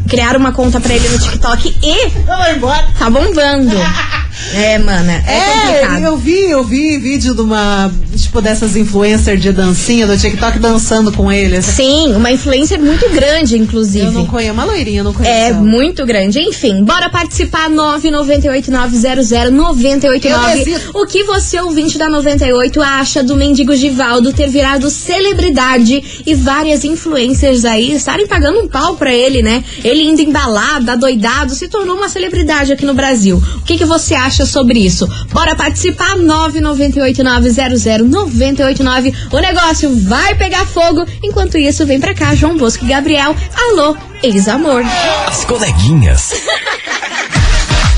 Criaram 0.08 0.38
uma 0.38 0.52
conta 0.52 0.80
pra 0.80 0.92
ele 0.94 1.08
no 1.08 1.18
TikTok 1.18 1.74
e 1.82 2.08
Vamos 2.26 2.48
embora. 2.48 2.86
tá 2.98 3.08
bombando. 3.08 3.74
É, 4.54 4.78
mana, 4.78 5.12
é, 5.26 5.28
É, 5.36 5.72
complicado. 5.80 6.02
eu 6.02 6.16
vi, 6.16 6.50
eu 6.50 6.64
vi 6.64 6.98
vídeo 6.98 7.34
de 7.34 7.40
uma, 7.40 7.90
tipo, 8.16 8.40
dessas 8.40 8.76
influencers 8.76 9.40
de 9.40 9.52
dancinha 9.52 10.06
do 10.06 10.16
TikTok 10.16 10.58
dançando 10.58 11.12
com 11.12 11.30
eles. 11.32 11.64
Sim, 11.64 12.14
uma 12.14 12.30
influencer 12.30 12.80
muito 12.80 13.08
grande, 13.10 13.56
inclusive. 13.58 14.06
Eu 14.06 14.12
não 14.12 14.26
conheço, 14.26 14.52
uma 14.52 14.64
loirinha, 14.64 15.02
não 15.02 15.12
conheço. 15.12 15.32
É 15.34 15.48
ela. 15.48 15.58
muito 15.60 16.04
grande. 16.04 16.40
Enfim, 16.40 16.84
bora 16.84 17.08
participar 17.08 17.68
998900989. 17.70 20.24
Eu 20.24 20.56
desisto. 20.56 20.90
O 20.94 21.06
que 21.06 21.24
você, 21.24 21.60
ouvinte 21.60 21.98
da 21.98 22.08
98, 22.08 22.82
acha 22.82 23.22
do 23.22 23.36
mendigo 23.36 23.74
Givaldo 23.74 24.32
ter 24.32 24.48
virado 24.48 24.90
celebridade 24.90 26.22
e 26.26 26.34
várias 26.34 26.84
influencers 26.84 27.64
aí 27.64 27.92
estarem 27.94 28.26
pagando 28.26 28.60
um 28.60 28.68
pau 28.68 28.96
pra 28.96 29.12
ele, 29.12 29.42
né? 29.42 29.64
Ele 29.82 30.02
indo 30.02 30.20
embalado, 30.20 30.90
adoidado, 30.90 31.54
se 31.54 31.68
tornou 31.68 31.96
uma 31.96 32.08
celebridade 32.08 32.72
aqui 32.72 32.84
no 32.84 32.94
Brasil. 32.94 33.42
O 33.56 33.60
que, 33.62 33.78
que 33.78 33.84
você 33.84 34.14
acha 34.14 34.23
sobre 34.30 34.78
isso? 34.78 35.08
Bora 35.32 35.56
participar 35.56 36.16
998900989. 36.16 39.14
O 39.30 39.38
negócio 39.38 39.94
vai 40.04 40.34
pegar 40.34 40.66
fogo. 40.66 41.04
Enquanto 41.22 41.56
isso, 41.58 41.84
vem 41.86 42.00
pra 42.00 42.14
cá, 42.14 42.34
João 42.34 42.56
Bosco 42.56 42.84
e 42.84 42.88
Gabriel. 42.88 43.36
Alô, 43.56 43.96
ex-amor. 44.22 44.82
As 45.26 45.44
coleguinhas. 45.44 46.32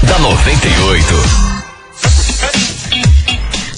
da 0.03 0.19
98. 0.19 1.46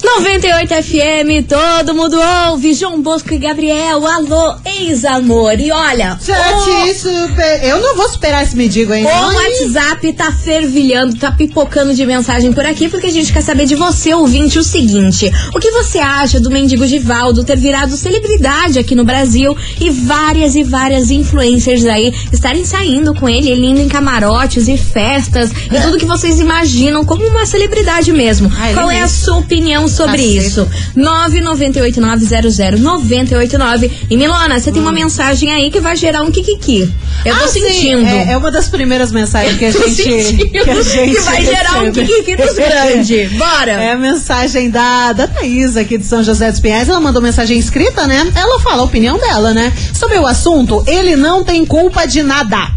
98 0.03 0.69
FM, 0.83 1.45
todo 1.47 1.93
mundo 1.93 2.17
ouve. 2.49 2.73
João 2.73 3.01
Bosco 3.01 3.33
e 3.33 3.37
Gabriel, 3.37 4.05
alô, 4.07 4.55
vez, 4.63 5.03
amor. 5.03 5.59
E 5.59 5.71
olha, 5.71 6.17
Gente, 6.21 6.97
super. 6.97 7.63
Eu 7.63 7.81
não 7.81 7.95
vou 7.97 8.07
superar 8.07 8.43
esse 8.43 8.55
mendigo 8.55 8.93
ainda. 8.93 9.09
o 9.09 9.33
WhatsApp 9.35 10.13
tá 10.13 10.31
fervilhando, 10.31 11.17
tá 11.17 11.31
pipocando 11.31 11.93
de 11.93 12.05
mensagem 12.05 12.53
por 12.53 12.65
aqui, 12.65 12.87
porque 12.87 13.07
a 13.07 13.11
gente 13.11 13.33
quer 13.33 13.41
saber 13.41 13.65
de 13.65 13.75
você, 13.75 14.13
ouvinte, 14.13 14.57
o 14.57 14.63
seguinte: 14.63 15.29
o 15.53 15.59
que 15.59 15.69
você 15.71 15.99
acha 15.99 16.39
do 16.39 16.49
mendigo 16.49 16.87
Givaldo 16.87 17.43
ter 17.43 17.57
virado 17.57 17.95
celebridade 17.97 18.79
aqui 18.79 18.95
no 18.95 19.03
Brasil 19.03 19.55
e 19.81 19.89
várias 19.89 20.55
e 20.55 20.63
várias 20.63 21.11
influencers 21.11 21.85
aí 21.85 22.13
estarem 22.31 22.63
saindo 22.63 23.13
com 23.13 23.27
ele, 23.27 23.49
ele 23.49 23.65
indo 23.65 23.81
em 23.81 23.89
camarotes 23.89 24.67
e 24.69 24.77
festas 24.77 25.51
e 25.51 25.81
tudo 25.81 25.97
que 25.97 26.05
vocês 26.05 26.39
imaginam 26.39 27.03
como 27.03 27.25
uma 27.27 27.45
celebridade 27.45 28.11
mesmo. 28.13 28.49
Ah, 28.57 28.67
ele 28.67 28.73
Qual 28.75 28.89
é 28.89 28.99
a 28.99 29.01
mesmo. 29.01 29.25
sua 29.25 29.37
opinião 29.37 29.88
sobre 29.89 30.17
Caceta. 30.35 30.47
isso? 30.47 30.67
998900989. 30.97 33.91
E 34.09 34.17
Milona, 34.17 34.59
você 34.59 34.71
tem 34.71 34.81
uma 34.81 34.91
mensagem 34.91 35.51
aí 35.51 35.69
que 35.69 35.79
vai 35.79 35.95
gerar 35.95 36.23
um 36.23 36.31
kikiki. 36.31 36.91
Eu 37.25 37.35
tô 37.35 37.41
Hum. 37.41 37.43
Ah, 37.43 37.47
sim, 37.47 37.61
sentindo. 37.61 38.05
É, 38.05 38.31
é 38.31 38.37
uma 38.37 38.51
das 38.51 38.67
primeiras 38.67 39.11
mensagens 39.11 39.57
que 39.57 39.65
a 39.65 39.71
Tô 39.73 39.87
gente. 39.87 40.49
que, 40.49 40.57
a 40.57 40.81
gente 40.81 41.15
que 41.15 41.21
vai 41.21 41.45
gerar 41.45 41.83
um 41.83 41.91
kikiki 41.91 42.35
dos 42.35 42.55
grandes. 42.55 43.31
Bora! 43.37 43.71
É 43.71 43.91
a 43.91 43.97
mensagem 43.97 44.69
da, 44.69 45.13
da 45.13 45.27
Thaís 45.27 45.77
aqui 45.77 45.97
de 45.97 46.05
São 46.05 46.23
José 46.23 46.51
dos 46.51 46.59
Pinhais. 46.59 46.89
Ela 46.89 46.99
mandou 46.99 47.21
mensagem 47.21 47.57
escrita, 47.57 48.05
né? 48.07 48.31
Ela 48.35 48.59
fala 48.59 48.81
a 48.81 48.85
opinião 48.85 49.17
dela, 49.17 49.53
né? 49.53 49.71
Sobre 49.93 50.17
o 50.17 50.25
assunto, 50.27 50.83
ele 50.87 51.15
não 51.15 51.43
tem 51.43 51.65
culpa 51.65 52.05
de 52.05 52.21
nada. 52.23 52.69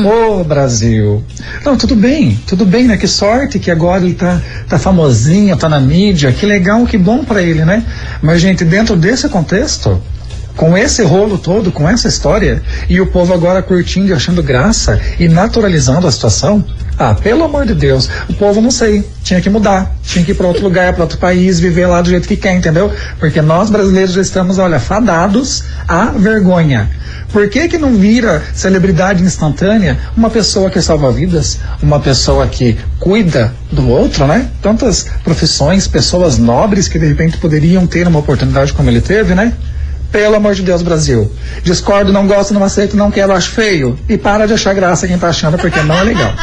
Ô, 0.05 0.41
Brasil. 0.43 1.21
Não, 1.65 1.75
tudo 1.75 1.95
bem, 1.95 2.39
tudo 2.47 2.65
bem, 2.65 2.85
né? 2.85 2.95
Que 2.95 3.07
sorte 3.07 3.59
que 3.59 3.69
agora 3.69 4.03
ele 4.05 4.13
tá, 4.13 4.41
tá 4.69 4.79
famosinho, 4.79 5.57
tá 5.57 5.67
na 5.67 5.81
mídia. 5.81 6.31
Que 6.31 6.45
legal, 6.45 6.85
que 6.85 6.97
bom 6.97 7.25
pra 7.25 7.41
ele, 7.41 7.65
né? 7.65 7.83
Mas, 8.21 8.39
gente, 8.39 8.63
dentro 8.63 8.95
desse 8.95 9.27
contexto, 9.27 10.01
com 10.55 10.77
esse 10.77 11.03
rolo 11.03 11.37
todo, 11.37 11.71
com 11.71 11.87
essa 11.87 12.07
história, 12.07 12.61
e 12.89 13.01
o 13.01 13.07
povo 13.07 13.33
agora 13.33 13.61
curtindo 13.61 14.09
e 14.09 14.13
achando 14.13 14.41
graça 14.41 14.99
e 15.19 15.27
naturalizando 15.27 16.07
a 16.07 16.11
situação, 16.11 16.63
ah, 16.97 17.13
pelo 17.13 17.43
amor 17.43 17.65
de 17.65 17.73
Deus, 17.73 18.09
o 18.29 18.33
povo 18.33 18.61
não 18.61 18.71
sei, 18.71 19.03
tinha 19.21 19.41
que 19.41 19.49
mudar, 19.49 19.93
tinha 20.01 20.23
que 20.23 20.31
ir 20.31 20.35
para 20.35 20.47
outro 20.47 20.63
lugar, 20.63 20.93
para 20.93 21.03
outro 21.03 21.17
país, 21.17 21.59
viver 21.59 21.87
lá 21.87 22.01
do 22.01 22.09
jeito 22.09 22.27
que 22.27 22.37
quer, 22.37 22.55
entendeu? 22.55 22.91
Porque 23.19 23.41
nós 23.41 23.69
brasileiros 23.69 24.13
já 24.13 24.21
estamos, 24.21 24.57
olha, 24.57 24.79
fadados 24.79 25.63
à 25.87 26.05
vergonha. 26.05 26.89
Por 27.33 27.49
que 27.49 27.67
que 27.67 27.77
não 27.77 27.95
vira 27.95 28.41
celebridade 28.53 29.21
instantânea 29.21 29.97
uma 30.15 30.29
pessoa 30.29 30.69
que 30.69 30.81
salva 30.81 31.11
vidas, 31.11 31.59
uma 31.83 31.99
pessoa 31.99 32.47
que 32.47 32.77
cuida 32.97 33.53
do 33.69 33.89
outro, 33.89 34.25
né? 34.25 34.47
Tantas 34.61 35.05
profissões, 35.21 35.85
pessoas 35.85 36.37
nobres 36.37 36.87
que 36.87 36.97
de 36.97 37.05
repente 37.05 37.37
poderiam 37.37 37.85
ter 37.85 38.07
uma 38.07 38.19
oportunidade 38.19 38.71
como 38.71 38.89
ele 38.89 39.01
teve, 39.01 39.35
né? 39.35 39.51
Pelo 40.15 40.37
amor 40.37 40.55
de 40.55 40.61
Deus, 40.61 40.81
Brasil. 40.81 41.29
Discordo, 41.61 42.13
não 42.13 42.25
gosto, 42.25 42.53
não 42.53 42.63
aceito, 42.63 42.95
não 42.95 43.11
quero, 43.11 43.33
acho 43.33 43.49
feio. 43.49 43.99
E 44.07 44.17
para 44.17 44.47
de 44.47 44.53
achar 44.53 44.73
graça 44.73 45.05
quem 45.05 45.17
tá 45.17 45.27
achando, 45.27 45.57
porque 45.57 45.81
não 45.81 45.93
é 45.93 46.03
legal. 46.03 46.33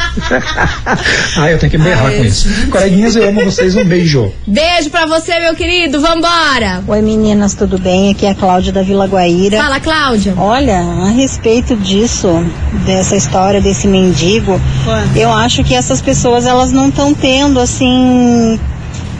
Ai, 1.37 1.53
eu 1.55 1.57
tenho 1.57 1.71
que 1.71 1.77
berrar 1.79 2.11
com 2.11 2.23
isso. 2.23 2.47
Coleguinhas, 2.69 3.15
eu 3.15 3.27
amo 3.27 3.43
vocês. 3.43 3.75
Um 3.75 3.83
beijo. 3.83 4.31
Beijo 4.45 4.91
pra 4.91 5.07
você, 5.07 5.39
meu 5.39 5.55
querido. 5.55 5.99
Vambora! 5.99 6.83
Oi 6.87 7.01
meninas, 7.01 7.55
tudo 7.55 7.79
bem? 7.79 8.11
Aqui 8.11 8.27
é 8.27 8.29
a 8.29 8.35
Cláudia 8.35 8.71
da 8.71 8.83
Vila 8.83 9.07
Guaíra. 9.07 9.57
Fala, 9.57 9.79
Cláudia. 9.79 10.35
Olha, 10.37 10.77
a 10.77 11.09
respeito 11.09 11.75
disso, 11.75 12.45
dessa 12.85 13.15
história 13.15 13.59
desse 13.59 13.87
mendigo, 13.87 14.61
Quanto? 14.85 15.17
eu 15.17 15.33
acho 15.33 15.63
que 15.63 15.73
essas 15.73 15.99
pessoas 15.99 16.45
elas 16.45 16.71
não 16.71 16.89
estão 16.89 17.11
tendo 17.11 17.59
assim 17.59 18.59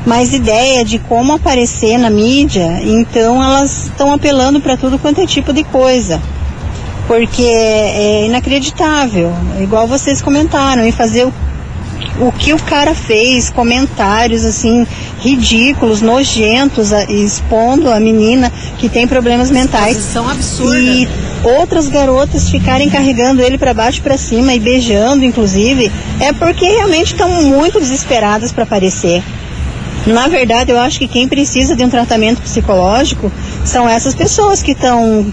mais 0.06 0.34
ideia 0.34 0.84
de 0.84 1.00
como 1.00 1.34
aparecer 1.34 1.98
na 1.98 2.10
mídia, 2.10 2.80
então 2.84 3.42
elas 3.42 3.86
estão 3.86 4.12
apelando 4.14 4.60
para 4.60 4.76
tudo 4.78 5.00
quanto 5.00 5.22
é 5.22 5.26
tipo 5.26 5.54
de 5.54 5.64
coisa. 5.64 6.22
Porque 7.08 7.44
é 7.44 8.26
inacreditável, 8.26 9.34
igual 9.62 9.88
vocês 9.88 10.22
comentaram, 10.22 10.86
e 10.86 10.92
fazer 10.92 11.26
o 11.26 11.34
o 12.20 12.32
que 12.32 12.54
o 12.54 12.60
cara 12.60 12.94
fez, 12.94 13.50
comentários 13.50 14.46
assim 14.46 14.86
ridículos, 15.20 16.02
nojentos, 16.02 16.92
expondo 17.10 17.90
a 17.90 18.00
menina 18.00 18.52
que 18.78 18.90
tem 18.90 19.08
problemas 19.08 19.50
mentais 19.50 19.96
Posição 19.96 20.30
absurda. 20.30 20.78
e 20.80 21.08
outras 21.44 21.88
garotas 21.88 22.50
ficarem 22.50 22.90
carregando 22.90 23.42
ele 23.42 23.58
para 23.58 23.74
baixo 23.74 24.00
e 24.00 24.02
para 24.02 24.18
cima 24.18 24.54
e 24.54 24.60
beijando, 24.60 25.26
inclusive, 25.26 25.92
é 26.20 26.32
porque 26.34 26.66
realmente 26.66 27.14
estão 27.14 27.30
muito 27.42 27.80
desesperadas 27.80 28.52
para 28.52 28.64
aparecer. 28.64 29.24
Na 30.06 30.28
verdade, 30.28 30.72
eu 30.72 30.80
acho 30.80 31.00
que 31.00 31.08
quem 31.08 31.28
precisa 31.28 31.76
de 31.76 31.84
um 31.84 31.90
tratamento 31.90 32.42
psicológico 32.42 33.32
são 33.64 33.88
essas 33.88 34.14
pessoas 34.14 34.62
que 34.62 34.72
estão 34.72 35.26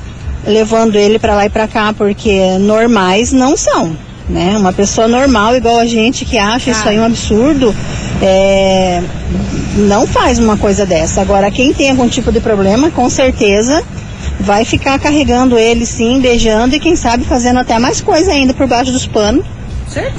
levando 0.47 0.97
ele 0.97 1.19
para 1.19 1.35
lá 1.35 1.47
e 1.47 1.51
para 1.51 1.67
cá, 1.67 1.93
porque 1.93 2.57
normais 2.59 3.33
não 3.33 3.57
são. 3.57 3.97
Né? 4.29 4.57
Uma 4.57 4.73
pessoa 4.73 5.09
normal, 5.09 5.57
igual 5.57 5.81
a 5.81 5.87
gente, 5.87 6.25
que 6.25 6.39
acha 6.39 6.71
isso 6.71 6.89
aí 6.89 7.01
um 7.01 7.05
absurdo, 7.05 7.75
é, 8.23 9.03
não 9.77 10.07
faz 10.07 10.39
uma 10.39 10.57
coisa 10.57 10.87
dessa. 10.87 11.21
Agora, 11.21 11.51
quem 11.51 11.75
tem 11.75 11.91
algum 11.91 12.09
tipo 12.09 12.31
de 12.31 12.39
problema, 12.39 12.91
com 12.91 13.11
certeza 13.11 13.83
vai 14.39 14.65
ficar 14.65 14.99
carregando 14.99 15.59
ele 15.59 15.85
sim, 15.85 16.21
beijando 16.21 16.75
e 16.75 16.81
quem 16.81 16.97
sabe 16.97 17.25
fazendo 17.25 17.59
até 17.59 17.79
mais 17.79 18.01
coisa 18.01 18.33
ainda 18.33 18.55
por 18.55 18.67
baixo 18.67 18.93
dos 18.93 19.07
panos, 19.07 19.45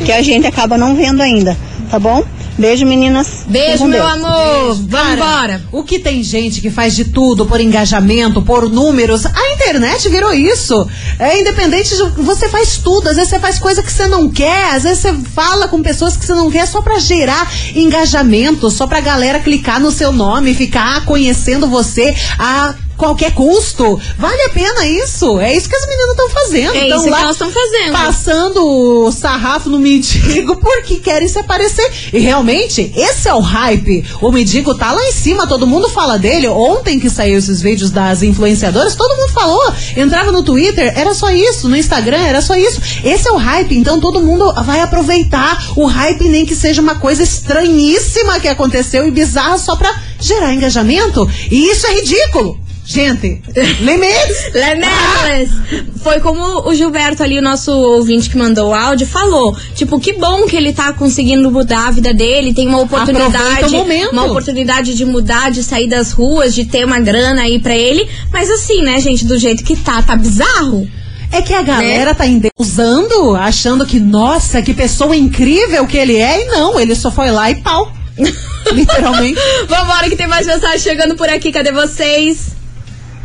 que 0.05 0.11
a 0.11 0.21
gente 0.21 0.45
acaba 0.45 0.77
não 0.77 0.95
vendo 0.95 1.21
ainda, 1.21 1.55
tá 1.89 1.97
bom? 1.97 2.23
Beijo, 2.61 2.85
meninas. 2.85 3.43
Beijo, 3.47 3.85
meu 3.85 4.03
Deus. 4.03 4.13
amor. 4.13 4.79
Cara, 4.91 5.15
Vambora. 5.15 5.63
O 5.71 5.83
que 5.83 5.97
tem 5.97 6.21
gente 6.21 6.61
que 6.61 6.69
faz 6.69 6.95
de 6.95 7.05
tudo 7.05 7.45
por 7.45 7.59
engajamento, 7.59 8.41
por 8.43 8.69
números, 8.69 9.25
a 9.25 9.53
internet 9.53 10.07
virou 10.09 10.31
isso. 10.31 10.87
É 11.17 11.39
independente 11.39 11.95
de 11.95 12.21
você 12.21 12.47
faz 12.47 12.77
tudo, 12.77 13.09
às 13.09 13.15
vezes 13.15 13.31
você 13.31 13.39
faz 13.39 13.57
coisa 13.57 13.81
que 13.81 13.91
você 13.91 14.05
não 14.05 14.29
quer, 14.29 14.75
às 14.75 14.83
vezes 14.83 14.99
você 14.99 15.13
fala 15.33 15.67
com 15.67 15.81
pessoas 15.81 16.15
que 16.15 16.23
você 16.23 16.35
não 16.35 16.51
quer 16.51 16.67
só 16.67 16.81
pra 16.81 16.99
gerar 16.99 17.51
engajamento, 17.75 18.69
só 18.69 18.85
pra 18.85 18.99
galera 18.99 19.39
clicar 19.39 19.79
no 19.79 19.91
seu 19.91 20.11
nome, 20.11 20.53
ficar 20.53 21.03
conhecendo 21.05 21.67
você 21.67 22.15
a 22.37 22.75
qualquer 23.01 23.33
custo. 23.33 23.99
Vale 24.15 24.41
a 24.43 24.49
pena 24.49 24.85
isso? 24.85 25.39
É 25.39 25.55
isso 25.57 25.67
que 25.67 25.75
as 25.75 25.87
meninas 25.87 26.11
estão 26.11 26.29
fazendo. 26.29 26.75
É 26.75 26.87
Tão 26.87 26.97
isso 26.97 27.03
que 27.05 27.09
lá 27.09 27.21
elas 27.21 27.35
estão 27.35 27.51
fazendo. 27.51 27.91
Passando 27.93 28.63
o 28.63 29.11
sarrafo 29.11 29.71
no 29.71 29.79
mendigo 29.79 30.57
porque 30.61 30.97
querem 30.97 31.27
se 31.27 31.39
aparecer. 31.39 31.91
E 32.13 32.19
realmente, 32.19 32.93
esse 32.95 33.27
é 33.27 33.33
o 33.33 33.39
hype. 33.39 34.05
O 34.21 34.31
mendigo 34.31 34.75
tá 34.75 34.91
lá 34.91 35.03
em 35.03 35.11
cima, 35.11 35.47
todo 35.47 35.65
mundo 35.65 35.89
fala 35.89 36.19
dele. 36.19 36.47
Ontem 36.47 36.99
que 36.99 37.09
saiu 37.09 37.39
esses 37.39 37.59
vídeos 37.59 37.89
das 37.89 38.21
influenciadoras, 38.21 38.93
todo 38.93 39.17
mundo 39.17 39.31
falou. 39.31 39.73
Entrava 39.97 40.31
no 40.31 40.43
Twitter, 40.43 40.93
era 40.95 41.15
só 41.15 41.31
isso. 41.31 41.67
No 41.67 41.75
Instagram, 41.75 42.21
era 42.21 42.39
só 42.39 42.53
isso. 42.53 42.79
Esse 43.03 43.27
é 43.27 43.31
o 43.31 43.37
hype. 43.37 43.75
Então 43.75 43.99
todo 43.99 44.21
mundo 44.21 44.53
vai 44.63 44.81
aproveitar 44.81 45.71
o 45.75 45.87
hype, 45.87 46.29
nem 46.29 46.45
que 46.45 46.55
seja 46.55 46.83
uma 46.83 46.95
coisa 46.95 47.23
estranhíssima 47.23 48.39
que 48.39 48.47
aconteceu 48.47 49.07
e 49.07 49.11
bizarra 49.11 49.57
só 49.57 49.75
pra 49.75 49.91
gerar 50.19 50.53
engajamento. 50.53 51.27
E 51.49 51.71
isso 51.71 51.87
é 51.87 51.95
ridículo. 51.95 52.59
Gente, 52.91 53.41
limites! 53.79 54.51
Limitless. 54.53 55.51
Foi 56.03 56.19
como 56.19 56.67
o 56.67 56.75
Gilberto 56.75 57.23
ali, 57.23 57.39
o 57.39 57.41
nosso 57.41 57.71
ouvinte 57.71 58.29
que 58.29 58.37
mandou 58.37 58.71
o 58.71 58.73
áudio, 58.73 59.07
falou. 59.07 59.55
Tipo, 59.75 59.97
que 59.99 60.13
bom 60.13 60.45
que 60.45 60.57
ele 60.57 60.73
tá 60.73 60.91
conseguindo 60.91 61.49
mudar 61.49 61.87
a 61.87 61.91
vida 61.91 62.13
dele, 62.13 62.53
tem 62.53 62.67
uma 62.67 62.79
oportunidade. 62.81 63.75
Uma 64.11 64.25
oportunidade 64.25 64.93
de 64.93 65.05
mudar, 65.05 65.51
de 65.51 65.63
sair 65.63 65.87
das 65.87 66.11
ruas, 66.11 66.53
de 66.53 66.65
ter 66.65 66.85
uma 66.85 66.99
grana 66.99 67.43
aí 67.43 67.59
pra 67.59 67.75
ele. 67.75 68.05
Mas 68.31 68.49
assim, 68.49 68.81
né, 68.81 68.99
gente, 68.99 69.25
do 69.25 69.37
jeito 69.37 69.63
que 69.63 69.75
tá, 69.77 70.01
tá 70.01 70.15
bizarro. 70.15 70.85
É 71.31 71.41
que 71.41 71.53
a 71.53 71.61
Né? 71.61 71.63
galera 71.63 72.13
tá 72.13 72.27
endeusando, 72.27 73.35
achando 73.35 73.85
que, 73.85 74.01
nossa, 74.01 74.61
que 74.61 74.73
pessoa 74.73 75.15
incrível 75.15 75.87
que 75.87 75.95
ele 75.97 76.17
é, 76.17 76.41
e 76.41 76.45
não, 76.47 76.77
ele 76.77 76.93
só 76.93 77.09
foi 77.09 77.31
lá 77.31 77.49
e 77.49 77.55
pau. 77.55 77.89
Literalmente. 78.73 79.39
Vambora 79.67 80.09
que 80.09 80.17
tem 80.17 80.27
mais 80.27 80.45
mensagem 80.45 80.79
chegando 80.79 81.15
por 81.15 81.29
aqui, 81.29 81.51
cadê 81.53 81.71
vocês? 81.71 82.59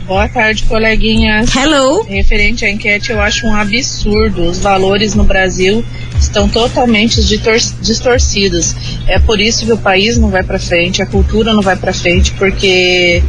Boa 0.07 0.29
tarde, 0.29 0.63
coleguinhas. 0.63 1.53
Hello. 1.53 2.05
Referente 2.05 2.65
à 2.65 2.71
enquete, 2.71 3.11
eu 3.11 3.21
acho 3.21 3.45
um 3.45 3.53
absurdo. 3.53 4.43
Os 4.43 4.61
valores 4.61 5.17
no 5.17 5.25
Brasil 5.25 5.85
estão 6.21 6.49
totalmente 6.49 7.21
distorcidos. 7.81 8.77
É 9.09 9.19
por 9.19 9.41
isso 9.41 9.67
que 9.67 9.73
o 9.73 9.79
país 9.79 10.17
não 10.17 10.31
vai 10.31 10.45
para 10.45 10.61
frente, 10.61 11.03
a 11.03 11.07
cultura 11.07 11.53
não 11.53 11.61
vai 11.61 11.75
para 11.75 11.93
frente, 11.93 12.31
porque 12.39 13.21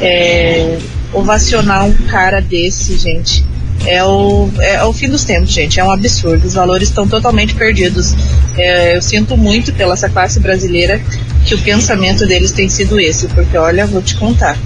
é, 0.00 0.78
ovacionar 1.12 1.84
um 1.84 1.92
cara 1.92 2.40
desse, 2.40 2.96
gente, 2.96 3.44
é 3.84 4.02
o, 4.02 4.48
é 4.60 4.82
o 4.82 4.94
fim 4.94 5.10
dos 5.10 5.24
tempos, 5.24 5.50
gente. 5.50 5.78
É 5.78 5.84
um 5.84 5.90
absurdo. 5.90 6.46
Os 6.46 6.54
valores 6.54 6.88
estão 6.88 7.06
totalmente 7.06 7.54
perdidos. 7.54 8.14
É, 8.56 8.96
eu 8.96 9.02
sinto 9.02 9.36
muito 9.36 9.74
pela 9.74 9.92
essa 9.92 10.08
classe 10.08 10.40
brasileira 10.40 11.02
que 11.44 11.54
o 11.54 11.58
pensamento 11.58 12.26
deles 12.26 12.50
tem 12.50 12.70
sido 12.70 12.98
esse, 12.98 13.26
porque 13.28 13.58
olha, 13.58 13.86
vou 13.86 14.00
te 14.00 14.16
contar. 14.16 14.56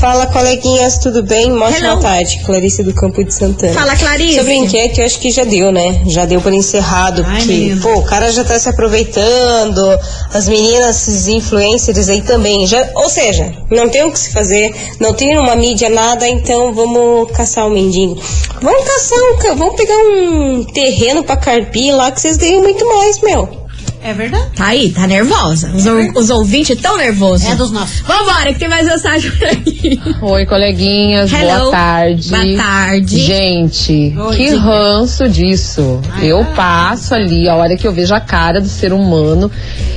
Fala, 0.00 0.26
coleguinhas, 0.26 0.98
tudo 0.98 1.22
bem? 1.22 1.50
Uma 1.50 1.66
ótima 1.66 1.98
tarde. 1.98 2.40
Clarice 2.44 2.82
do 2.82 2.92
Campo 2.92 3.24
de 3.24 3.32
Santana. 3.32 3.72
Fala, 3.72 3.96
Clarice. 3.96 4.34
Sobre 4.38 4.52
enquete, 4.54 5.00
eu 5.00 5.06
acho 5.06 5.18
que 5.18 5.30
já 5.30 5.42
deu, 5.44 5.72
né? 5.72 6.02
Já 6.06 6.26
deu 6.26 6.40
por 6.40 6.52
encerrado, 6.52 7.24
Ai, 7.26 7.38
porque, 7.38 7.52
menina. 7.52 7.80
pô, 7.82 7.94
o 7.94 8.04
cara 8.04 8.30
já 8.30 8.44
tá 8.44 8.58
se 8.58 8.68
aproveitando, 8.68 9.98
as 10.34 10.48
meninas, 10.48 11.08
os 11.08 11.28
influencers 11.28 12.08
aí 12.10 12.20
também. 12.20 12.66
Já, 12.66 12.90
ou 12.94 13.08
seja, 13.08 13.52
não 13.70 13.88
tem 13.88 14.04
o 14.04 14.12
que 14.12 14.18
se 14.18 14.32
fazer, 14.32 14.74
não 15.00 15.14
tem 15.14 15.38
uma 15.38 15.56
mídia, 15.56 15.88
nada, 15.88 16.28
então 16.28 16.74
vamos 16.74 17.30
caçar 17.32 17.66
o 17.66 17.70
mendigo. 17.70 18.20
Vamos 18.60 18.84
caçar 18.84 19.18
um, 19.18 19.56
vamos 19.56 19.76
pegar 19.76 19.96
um 19.96 20.64
terreno 20.64 21.24
pra 21.24 21.36
carpir 21.36 21.94
lá 21.94 22.10
que 22.10 22.20
vocês 22.20 22.36
ganham 22.36 22.60
muito 22.62 22.86
mais, 22.86 23.20
meu. 23.20 23.65
É 24.06 24.12
verdade? 24.14 24.50
Tá 24.54 24.66
aí, 24.66 24.92
tá 24.92 25.04
nervosa. 25.06 25.68
Os, 25.74 25.84
ou- 25.84 26.12
os 26.14 26.30
ouvintes 26.30 26.80
tão 26.80 26.96
nervosos. 26.96 27.44
É 27.48 27.56
dos 27.56 27.72
nossos. 27.72 28.00
Vambora, 28.02 28.52
que 28.52 28.58
tem 28.60 28.68
mais 28.68 28.86
mensagem 28.86 29.30
por 29.32 29.48
aí. 29.48 30.00
Oi, 30.22 30.46
coleguinhas, 30.46 31.32
Hello. 31.32 31.58
boa 31.58 31.70
tarde. 31.72 32.28
Boa 32.30 32.56
tarde. 32.56 33.18
Gente, 33.20 34.14
Oi, 34.16 34.36
que 34.36 34.44
diga. 34.50 34.58
ranço 34.60 35.28
disso. 35.28 36.00
eu 36.22 36.44
passo 36.54 37.16
ali, 37.16 37.48
a 37.48 37.56
hora 37.56 37.76
que 37.76 37.84
eu 37.84 37.92
vejo 37.92 38.14
a 38.14 38.20
cara 38.20 38.60
do 38.60 38.68
ser 38.68 38.92
humano, 38.92 39.50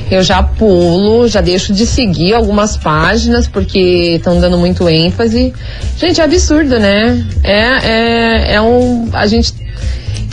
eu 0.10 0.24
já 0.24 0.42
pulo, 0.42 1.28
já 1.28 1.40
deixo 1.40 1.72
de 1.72 1.86
seguir 1.86 2.34
algumas 2.34 2.76
páginas, 2.78 3.48
porque 3.48 4.16
estão 4.18 4.40
dando 4.40 4.58
muito 4.58 4.90
ênfase. 4.90 5.54
Gente, 5.98 6.20
é 6.20 6.24
absurdo, 6.24 6.80
né? 6.80 7.24
É, 7.44 7.62
é, 7.62 8.54
é 8.56 8.62
um. 8.62 9.08
A 9.14 9.28
gente. 9.28 9.54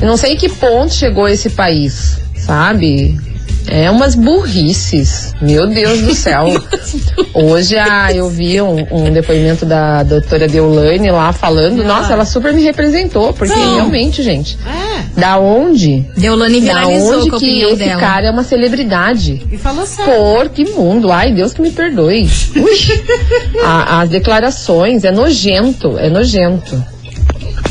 Eu 0.01 0.07
não 0.07 0.17
sei 0.17 0.35
que 0.35 0.49
ponto 0.49 0.95
chegou 0.95 1.29
esse 1.29 1.51
país, 1.51 2.19
sabe? 2.37 3.19
É 3.69 3.91
umas 3.91 4.15
burrices. 4.15 5.35
Meu 5.41 5.67
Deus 5.67 6.01
do 6.01 6.15
céu. 6.15 6.47
Hoje 7.35 7.77
ah, 7.77 8.13
eu 8.13 8.29
vi 8.31 8.61
um, 8.63 8.87
um 8.91 9.11
depoimento 9.13 9.67
da 9.67 10.03
doutora 10.03 10.47
Deolane 10.49 11.11
lá 11.11 11.33
falando. 11.33 11.83
Nossa, 11.85 12.13
ela 12.13 12.25
super 12.25 12.53
me 12.55 12.63
representou, 12.63 13.33
porque 13.33 13.53
Não. 13.55 13.75
realmente, 13.77 14.23
gente, 14.23 14.57
É. 14.67 15.21
da 15.21 15.39
onde? 15.39 16.07
Deolane 16.17 16.61
Da 16.61 16.67
viralizou 16.75 17.21
onde 17.21 17.31
com 17.31 17.37
a 17.37 17.39
que 17.39 17.63
esse 17.63 17.77
dela. 17.77 18.01
cara 18.01 18.27
é 18.29 18.31
uma 18.31 18.45
celebridade? 18.45 19.47
E 19.51 19.57
falou 19.59 19.85
sério. 19.85 20.13
Por 20.13 20.49
que 20.51 20.65
mundo? 20.71 21.11
Ai, 21.11 21.33
Deus 21.33 21.53
que 21.53 21.61
me 21.61 21.71
perdoe. 21.71 22.29
Ui. 22.57 23.61
A- 23.65 24.01
as 24.03 24.09
declarações, 24.09 25.05
é 25.05 25.11
nojento, 25.11 25.99
é 25.99 26.09
nojento. 26.09 26.83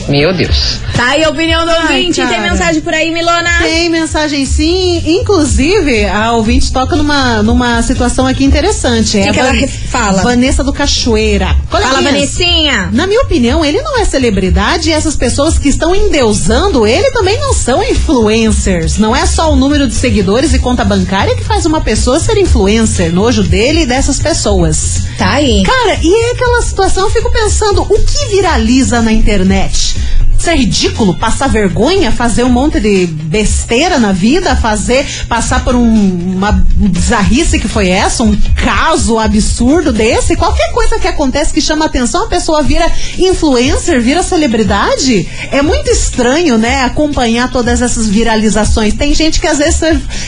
Meu 0.07 0.33
Deus. 0.33 0.79
Tá 0.95 1.07
aí 1.07 1.23
a 1.23 1.29
opinião 1.29 1.65
do 1.65 1.71
Ai, 1.71 1.81
ouvinte. 1.81 2.21
Tem 2.21 2.27
cara. 2.27 2.51
mensagem 2.51 2.81
por 2.81 2.93
aí, 2.93 3.11
Milona? 3.11 3.49
Tem 3.61 3.89
mensagem 3.89 4.45
sim, 4.45 5.01
inclusive 5.05 6.05
a 6.05 6.31
ouvinte 6.33 6.71
toca 6.71 6.95
numa, 6.95 7.41
numa 7.43 7.81
situação 7.81 8.25
aqui 8.27 8.45
interessante. 8.45 9.11
Que 9.11 9.27
é 9.27 9.31
que 9.31 9.39
ela 9.39 9.67
fala? 9.89 10.21
Vanessa 10.21 10.63
do 10.63 10.71
Cachoeira. 10.71 11.55
Fala, 11.69 11.89
Coleguinhas, 11.89 12.13
Vanessinha. 12.13 12.89
Na 12.93 13.07
minha 13.07 13.21
opinião, 13.21 13.65
ele 13.65 13.81
não 13.81 13.99
é 13.99 14.05
celebridade 14.05 14.89
e 14.89 14.93
essas 14.93 15.15
pessoas 15.15 15.57
que 15.57 15.69
estão 15.69 15.93
endeusando 15.95 16.85
ele 16.87 17.11
também 17.11 17.39
não 17.39 17.53
são 17.53 17.83
influencers. 17.83 18.97
Não 18.97 19.15
é 19.15 19.25
só 19.25 19.51
o 19.51 19.55
número 19.55 19.87
de 19.87 19.95
seguidores 19.95 20.53
e 20.53 20.59
conta 20.59 20.85
bancária 20.85 21.35
que 21.35 21.43
faz 21.43 21.65
uma 21.65 21.81
pessoa 21.81 22.19
ser 22.19 22.37
influencer. 22.37 23.13
Nojo 23.13 23.43
dele 23.43 23.81
e 23.81 23.85
dessas 23.85 24.19
pessoas. 24.19 25.03
Tá 25.17 25.33
aí. 25.33 25.63
Cara, 25.63 25.99
e 26.01 26.23
é 26.23 26.31
aquela 26.31 26.61
situação, 26.61 27.05
eu 27.05 27.09
fico 27.09 27.31
pensando, 27.31 27.81
o 27.81 27.99
que 27.99 28.25
viraliza 28.27 29.01
na 29.01 29.11
internet? 29.11 29.74
much 29.75 30.24
Isso 30.37 30.49
é 30.49 30.55
ridículo, 30.55 31.15
passar 31.15 31.47
vergonha, 31.47 32.11
fazer 32.11 32.43
um 32.43 32.49
monte 32.49 32.79
de 32.79 33.07
besteira 33.07 33.97
na 33.97 34.11
vida, 34.11 34.55
fazer, 34.55 35.05
passar 35.27 35.63
por 35.63 35.75
um- 35.75 36.35
uma 36.35 36.51
bizarrice 36.51 37.57
que 37.59 37.67
foi 37.67 37.89
essa, 37.89 38.21
um 38.23 38.35
caso 38.55 39.17
absurdo 39.17 39.91
desse, 39.91 40.35
qualquer 40.35 40.71
coisa 40.71 40.99
que 40.99 41.07
acontece 41.07 41.51
que 41.53 41.61
chama 41.61 41.85
atenção, 41.85 42.25
a 42.25 42.27
pessoa 42.27 42.61
vira 42.61 42.85
influencer, 43.17 43.99
vira 44.01 44.21
celebridade. 44.21 45.27
É 45.51 45.61
muito 45.61 45.89
estranho, 45.89 46.57
né, 46.57 46.83
acompanhar 46.83 47.49
todas 47.51 47.81
essas 47.81 48.07
viralizações. 48.07 48.93
Tem 48.93 49.13
gente 49.15 49.39
que 49.39 49.47
às 49.47 49.57
vezes 49.57 49.81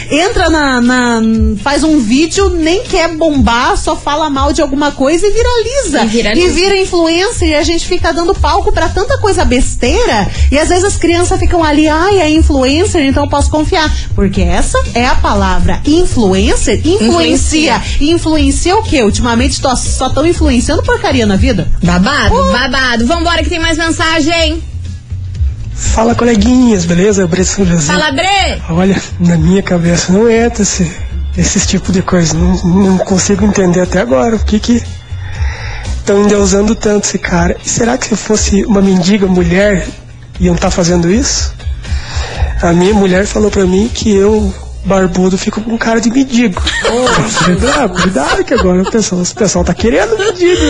entra 0.10 0.50
na, 0.50 0.82
na- 0.82 1.22
faz 1.62 1.84
um 1.84 2.00
vídeo, 2.00 2.50
nem 2.50 2.84
quer 2.84 3.16
bombar, 3.16 3.78
só 3.78 3.96
fala 3.96 4.30
mal 4.30 4.52
de 4.54 4.62
alguma 4.62 4.92
coisa 4.92 5.26
e 5.28 5.32
viraliza. 5.32 6.04
E 6.04 6.08
viraliza. 6.08 6.48
E 6.48 6.52
vira 6.52 6.78
influencer 6.82 7.50
e 7.50 7.56
a 7.56 7.64
gente 7.64 7.86
fica 7.86 8.12
dando 8.14 8.34
palco 8.34 8.72
pra 8.72 8.90
tanta 8.90 9.18
coisa 9.20 9.44
besteira. 9.46 9.97
E 10.52 10.58
às 10.60 10.70
vezes 10.70 10.84
as 10.84 10.96
crianças 10.98 11.40
ficam 11.40 11.64
ali, 11.64 11.88
ai, 11.88 12.20
é 12.20 12.30
influencer, 12.30 13.02
então 13.06 13.24
eu 13.24 13.30
posso 13.30 13.50
confiar. 13.50 13.92
Porque 14.16 14.42
essa 14.42 14.78
é 14.94 15.06
a 15.06 15.16
palavra. 15.16 15.80
Influencer 15.86 16.82
influencia. 16.86 17.82
E 18.00 18.12
influencia 18.12 18.76
o 18.78 18.84
quê? 18.84 19.04
Ultimamente 19.04 19.62
tô- 19.62 19.76
só 19.76 20.08
estão 20.08 20.26
influenciando 20.26 20.84
porcaria 20.84 21.26
na 21.26 21.36
vida. 21.36 21.68
Babado, 21.84 22.36
babado. 22.52 23.06
Vambora 23.08 23.44
que 23.44 23.50
tem 23.50 23.60
mais 23.60 23.78
mensagem. 23.78 24.62
Fala, 25.74 26.16
coleguinhas, 26.16 26.86
beleza? 26.86 27.22
Eu 27.22 27.46
São 27.46 27.66
José. 27.66 27.94
Fala, 27.94 28.12
Bre. 28.12 28.62
Olha, 28.70 29.02
na 29.20 29.38
minha 29.38 29.62
cabeça 29.62 30.12
não 30.12 30.30
entra 30.30 30.64
esse 30.64 30.90
esses 31.38 31.68
tipos 31.68 31.94
de 31.94 32.02
coisa. 32.02 32.34
Não, 32.34 32.56
não 32.66 32.98
consigo 32.98 33.46
entender 33.46 33.82
até 33.82 34.00
agora 34.02 34.36
o 34.36 34.40
que 34.40 34.60
que 34.60 34.82
estão 36.08 36.24
endeusando 36.24 36.74
tanto 36.74 37.04
esse 37.04 37.20
cara. 37.20 37.58
E 37.66 37.68
será 37.68 37.98
que 37.98 38.08
se 38.08 38.16
fosse 38.16 38.64
uma 38.64 38.82
mendiga 38.82 39.28
mulher, 39.28 39.86
iam 40.40 40.56
estar 40.56 40.72
fazendo 40.72 41.12
isso? 41.12 41.54
A 42.62 42.72
minha 42.72 42.94
mulher 42.94 43.26
falou 43.28 43.52
pra 43.52 43.66
mim 43.66 43.92
que 43.94 44.16
eu, 44.16 44.54
barbudo, 44.86 45.38
fico 45.38 45.62
com 45.62 45.78
cara 45.78 46.00
de 46.00 46.10
mendigo. 46.10 46.60
Falei, 46.62 47.58
ah, 47.76 47.90
cuidado 47.90 48.44
que 48.44 48.54
agora 48.54 48.82
o 48.82 48.90
pessoal, 48.92 49.22
o 49.22 49.36
pessoal 49.36 49.64
tá 49.66 49.74
querendo 49.74 50.18
mendigo. 50.18 50.62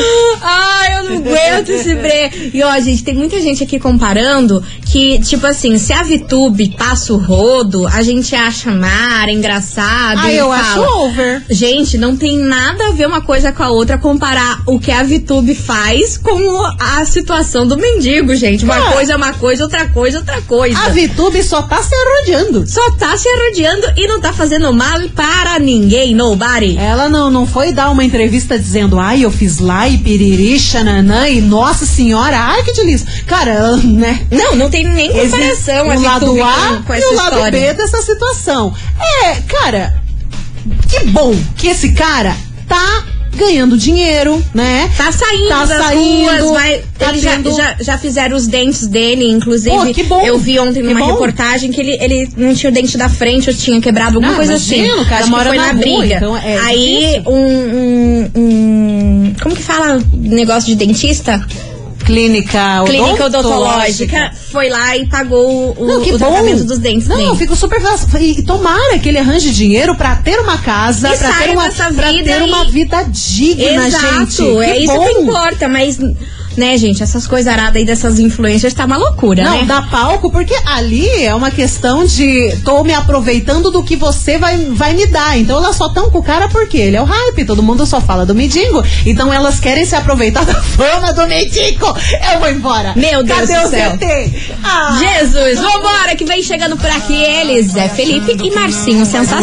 Ai, 0.42 0.98
eu 0.98 1.04
não 1.04 1.18
aguento 1.18 1.70
esse 1.70 1.96
bre. 1.96 2.52
E 2.54 2.64
ó, 2.64 2.80
gente, 2.80 3.04
tem 3.04 3.14
muita 3.16 3.40
gente 3.42 3.64
aqui 3.64 3.80
comparando 3.80 4.64
que, 4.86 5.20
tipo 5.20 5.46
assim, 5.46 5.78
se 5.78 5.94
a 5.94 6.04
Vitube 6.04 6.76
passa 6.78 7.14
o 7.14 7.18
rodo, 7.18 7.86
a 7.88 8.02
gente 8.02 8.36
acha 8.36 8.72
mara, 8.72 9.32
engraçado. 9.32 10.20
Ah, 10.24 10.32
e 10.32 10.38
eu 10.38 10.48
fala. 10.48 10.60
acho 10.62 10.82
over. 11.00 11.44
Gente, 11.50 11.98
não 11.98 12.16
tem 12.16 12.38
nada 12.38 12.88
a 12.88 12.92
ver 12.92 13.08
uma 13.08 13.22
coisa 13.22 13.52
com 13.52 13.64
a 13.64 13.70
outra 13.70 13.98
comparar 13.98 14.62
o 14.66 14.80
que 14.80 14.92
a 14.92 15.04
Vitube 15.04 15.54
faz 15.56 16.18
com 16.18 16.62
a 16.80 17.06
situação 17.06 17.68
do 17.68 17.78
mendigo, 17.78 18.36
gente. 18.36 18.64
Uma 18.66 18.78
Ah. 18.78 18.92
coisa 18.94 19.14
é 19.14 19.16
uma 19.16 19.34
coisa, 19.34 19.64
outra 19.64 19.88
coisa, 19.90 20.18
é 20.18 20.20
outra 20.20 20.42
coisa. 20.42 20.78
A 20.80 20.90
VTube 20.90 21.42
só 21.44 21.62
tá 21.62 21.82
se 21.82 21.94
arrodeando. 21.96 22.66
Só 22.68 22.92
tá 22.92 23.16
se 23.18 23.28
arrodeando 23.28 23.88
e 23.98 24.06
não 24.06 24.22
tá 24.22 24.32
fazendo 24.32 24.72
mal 24.72 25.00
para 25.16 25.58
ninguém, 25.58 26.14
nobody. 26.14 26.78
Ela 26.78 27.10
não, 27.10 27.32
não 27.32 27.48
foi 27.48 27.74
dar 27.74 27.90
uma 27.90 28.06
entrevista 28.06 28.58
dizendo, 28.58 29.00
ai, 29.00 29.26
eu 29.26 29.32
fiz 29.32 29.58
lá 29.58 29.90
e 29.90 29.98
piriri, 29.98 30.60
xananã, 30.60 31.28
e 31.28 31.42
nossa 31.42 31.84
senhora, 31.84 32.38
ai, 32.38 32.62
que 32.62 32.74
delícia. 32.74 33.08
Cara, 33.26 33.76
né? 33.84 34.26
Não, 34.32 34.56
não 34.56 34.70
tem 34.70 34.88
nem 34.88 35.12
comparação 35.12 35.88
o 35.88 36.02
lado 36.02 36.44
A 36.44 36.78
com, 36.78 36.84
com 36.84 36.94
e 36.94 37.04
o 37.04 37.16
lado 37.16 37.34
história. 37.34 37.60
B 37.60 37.74
dessa 37.74 38.02
situação. 38.04 38.72
É, 39.24 39.34
cara, 39.42 40.00
que 40.88 41.06
bom 41.08 41.36
que 41.58 41.68
esse 41.68 41.94
cara 41.94 42.36
tá 42.68 43.04
ganhando 43.38 43.78
dinheiro, 43.78 44.44
né? 44.54 44.90
Tá 44.98 45.12
saindo 45.12 45.48
Tá 45.50 45.66
das 45.66 45.86
saindo, 45.86 46.24
ruas, 46.30 46.52
vai, 46.52 46.82
tá 46.98 47.10
ele 47.10 47.20
já, 47.20 47.32
tendo- 47.32 47.56
já, 47.56 47.76
já 47.80 47.98
fizeram 47.98 48.36
os 48.36 48.48
dentes 48.48 48.88
dele, 48.88 49.26
inclusive. 49.30 49.76
Pô, 49.76 49.86
que 49.94 50.04
bom, 50.04 50.26
Eu 50.26 50.38
vi 50.38 50.60
ontem 50.60 50.82
que 50.82 50.88
numa 50.88 51.00
bom. 51.00 51.06
reportagem 51.14 51.72
que 51.72 51.80
ele, 51.80 51.98
ele 52.02 52.30
não 52.36 52.54
tinha 52.54 52.70
o 52.70 52.74
dente 52.74 52.98
da 52.98 53.08
frente, 53.08 53.50
ou 53.50 53.56
tinha 53.56 53.80
quebrado 53.80 54.16
alguma 54.18 54.30
Não, 54.32 54.36
coisa 54.38 54.54
imagino, 54.54 54.94
assim. 54.96 55.06
cara 55.06 55.24
Acho 55.24 55.34
que 55.34 55.44
foi 55.46 55.58
na 55.58 55.64
na, 55.64 55.72
rua, 55.72 55.80
briga. 56.00 56.16
então 56.16 56.38
é 56.38 56.58
Aí 56.58 57.22
um, 57.26 57.32
um, 57.34 58.32
um- 58.36 59.34
Como 59.42 59.56
que 59.56 59.62
fala 59.64 60.02
negócio 60.14 60.68
de 60.68 60.76
dentista? 60.76 61.46
Clínica 62.08 62.84
Clínica 62.86 63.26
odontológica 63.26 64.32
foi 64.50 64.70
lá 64.70 64.96
e 64.96 65.06
pagou 65.08 65.76
o, 65.78 65.86
Não, 65.86 66.02
o 66.02 66.18
tratamento 66.18 66.64
dos 66.64 66.80
dentes 66.80 67.06
Não, 67.08 67.20
eu 67.20 67.36
fico 67.36 67.54
super 67.56 67.82
feliz. 68.10 68.38
E 68.38 68.44
tomara 68.44 68.98
que 68.98 69.10
ele 69.10 69.18
arranje 69.18 69.52
dinheiro 69.54 69.94
pra 69.94 70.16
ter 70.16 70.40
uma 70.40 70.58
casa, 70.58 71.10
pra 71.10 71.34
ter 71.34 71.50
uma, 71.52 71.70
pra 71.70 72.12
vida 72.12 72.24
ter 72.24 72.42
e- 72.42 72.44
uma 72.46 72.64
vida 72.66 73.04
digna, 73.10 73.88
Exato, 73.88 74.26
gente. 74.36 74.58
é 74.62 74.74
Que 74.74 74.80
isso 74.86 74.94
bom. 74.96 75.06
que 75.06 75.12
importa, 75.20 75.68
mas, 75.68 75.98
né, 76.58 76.78
gente, 76.78 77.04
essas 77.04 77.28
coisas 77.28 77.52
aradas 77.52 77.76
aí 77.76 77.86
dessas 77.86 78.20
influências 78.20 78.74
tá 78.74 78.86
uma 78.86 78.98
loucura, 78.98 79.44
Não, 79.44 79.60
né? 79.60 79.66
dá 79.66 79.84
palco, 79.84 80.32
porque 80.32 80.56
ali 80.66 81.08
é 81.24 81.34
uma 81.34 81.52
questão 81.52 82.04
de 82.06 82.58
tô 82.66 82.84
me 82.84 82.94
aproveitando 82.94 83.70
do 83.72 83.84
que 83.84 83.96
você 83.96 84.38
vai, 84.38 84.58
vai 84.72 84.94
me 84.94 85.06
dar. 85.08 85.38
Então 85.38 85.58
elas 85.58 85.76
só 85.76 85.90
tão 85.90 86.10
com 86.10 86.20
o 86.20 86.24
cara 86.24 86.48
porque 86.50 86.78
ele 86.78 86.98
é 86.98 87.02
o 87.02 87.06
hype, 87.06 87.46
todo 87.46 87.62
mundo 87.64 87.86
só 87.86 88.02
fala 88.02 88.26
do 88.26 88.34
mendigo. 88.36 88.84
Então 89.06 89.32
elas 89.32 89.60
querem 89.60 89.86
se 89.86 89.96
aproveitar 89.96 90.44
da 90.46 90.56
fama 90.56 91.14
do 91.14 91.28
mendigo. 91.28 91.86
Eu 92.34 92.40
vou 92.40 92.50
embora. 92.50 92.94
Meu 92.96 93.24
Deus 93.24 93.40
Cadê 93.40 93.60
do 93.60 93.66
o 93.68 93.70
céu. 93.70 93.92
ZT? 93.92 94.54
Ah, 94.64 94.98
Jesus, 95.00 95.60
vambora, 95.60 96.16
que 96.16 96.26
vem 96.26 96.42
chegando 96.42 96.76
por 96.78 96.90
aqui 96.90 97.16
eles, 97.16 97.72
Zé 97.72 97.88
Felipe 97.90 98.36
e 98.44 98.52
Marcinho 98.52 99.06
Sensação. 99.06 99.40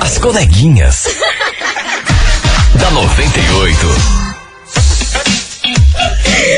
As 0.00 0.18
coleguinhas. 0.18 1.06
da 2.74 2.90
98. 2.90 4.27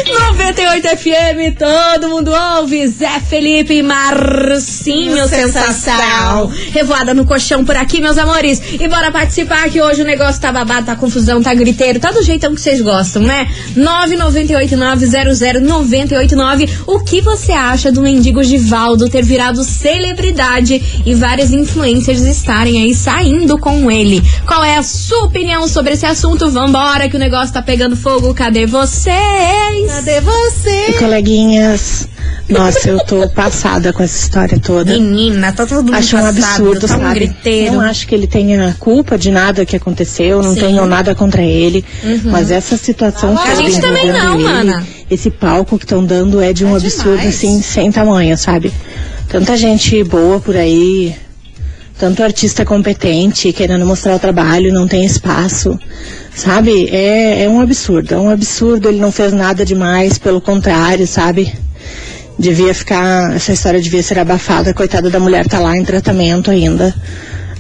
98 0.06 0.88
FM, 0.88 1.58
todo 1.58 2.08
mundo 2.08 2.30
ouve. 2.30 2.86
Zé 2.86 3.18
Felipe 3.20 3.74
e 3.74 3.82
Marcinho 3.82 5.26
Sensação. 5.28 5.72
Sensação. 5.72 6.46
Revoada 6.72 7.12
no 7.12 7.24
colchão 7.24 7.64
por 7.64 7.76
aqui, 7.76 8.00
meus 8.00 8.16
amores. 8.16 8.62
E 8.78 8.86
bora 8.86 9.10
participar 9.10 9.68
que 9.68 9.82
hoje 9.82 10.02
o 10.02 10.04
negócio 10.04 10.40
tá 10.40 10.52
babado, 10.52 10.86
tá 10.86 10.94
confusão, 10.94 11.42
tá 11.42 11.52
griteiro, 11.54 11.98
tá 11.98 12.12
do 12.12 12.22
jeitão 12.22 12.54
que 12.54 12.60
vocês 12.60 12.80
gostam, 12.80 13.22
né? 13.22 13.48
998900989. 13.76 16.70
O 16.86 17.00
que 17.00 17.20
você 17.20 17.50
acha 17.52 17.90
do 17.90 18.00
mendigo 18.00 18.44
Givaldo 18.44 19.08
ter 19.08 19.24
virado 19.24 19.64
celebridade 19.64 21.02
e 21.04 21.14
várias 21.14 21.50
influencers 21.50 22.22
estarem 22.22 22.80
aí 22.82 22.94
saindo 22.94 23.58
com 23.58 23.90
ele? 23.90 24.22
Qual 24.46 24.62
é 24.62 24.76
a 24.76 24.82
sua 24.82 25.24
opinião 25.24 25.66
sobre 25.66 25.94
esse 25.94 26.06
assunto? 26.06 26.48
Vambora 26.50 27.08
que 27.08 27.16
o 27.16 27.20
negócio 27.20 27.52
tá 27.52 27.60
pegando 27.60 27.96
fogo. 27.96 28.32
Cadê 28.34 28.66
vocês? 28.66 29.79
Cadê 29.86 30.20
você? 30.20 30.92
Coleguinhas, 30.98 32.08
nossa, 32.48 32.88
eu 32.90 32.98
tô 33.04 33.28
passada 33.30 33.92
com 33.92 34.02
essa 34.02 34.16
história 34.16 34.58
toda. 34.58 34.92
Menina, 34.92 35.52
tá 35.52 35.64
todo 35.66 35.84
mundo 35.84 35.94
Acho 35.94 36.16
um 36.16 36.20
passado, 36.20 36.38
absurdo, 36.38 36.86
tá 36.88 36.96
um 36.96 37.00
sabe? 37.00 37.14
griteiro. 37.14 37.74
Não 37.74 37.80
acho 37.82 38.06
que 38.06 38.14
ele 38.14 38.26
tenha 38.26 38.74
culpa 38.78 39.16
de 39.16 39.30
nada 39.30 39.64
que 39.64 39.76
aconteceu, 39.76 40.42
não 40.42 40.54
Sim. 40.54 40.60
tenho 40.60 40.86
nada 40.86 41.14
contra 41.14 41.42
ele. 41.42 41.84
Mas 42.24 42.50
essa 42.50 42.76
situação 42.76 43.36
A 43.36 43.40
toda 43.42 43.56
gente 43.56 43.80
também 43.80 44.12
não, 44.12 44.34
ele, 44.34 44.42
mana. 44.44 44.86
esse 45.10 45.30
palco 45.30 45.78
que 45.78 45.84
estão 45.84 46.04
dando 46.04 46.40
é 46.40 46.52
de 46.52 46.64
um 46.64 46.74
É 46.74 46.76
absurdo, 46.76 47.16
demais. 47.18 47.34
assim, 47.36 47.62
sem 47.62 47.90
tamanho, 47.92 48.36
sabe? 48.36 48.72
Tanta 49.28 49.56
gente 49.56 50.02
boa 50.02 50.40
por 50.40 50.56
aí, 50.56 51.14
tanto 52.00 52.22
artista 52.22 52.64
competente, 52.64 53.52
querendo 53.52 53.84
mostrar 53.84 54.16
o 54.16 54.18
trabalho, 54.18 54.72
não 54.72 54.88
tem 54.88 55.04
espaço. 55.04 55.78
Sabe? 56.34 56.88
É, 56.88 57.44
é 57.44 57.48
um 57.48 57.60
absurdo, 57.60 58.14
é 58.14 58.16
um 58.16 58.30
absurdo, 58.30 58.88
ele 58.88 58.98
não 58.98 59.12
fez 59.12 59.34
nada 59.34 59.66
demais, 59.66 60.16
pelo 60.16 60.40
contrário, 60.40 61.06
sabe? 61.06 61.52
Devia 62.38 62.72
ficar, 62.72 63.36
essa 63.36 63.52
história 63.52 63.82
devia 63.82 64.02
ser 64.02 64.18
abafada, 64.18 64.72
coitada 64.72 65.10
da 65.10 65.20
mulher 65.20 65.46
tá 65.46 65.60
lá 65.60 65.76
em 65.76 65.84
tratamento 65.84 66.50
ainda. 66.50 66.94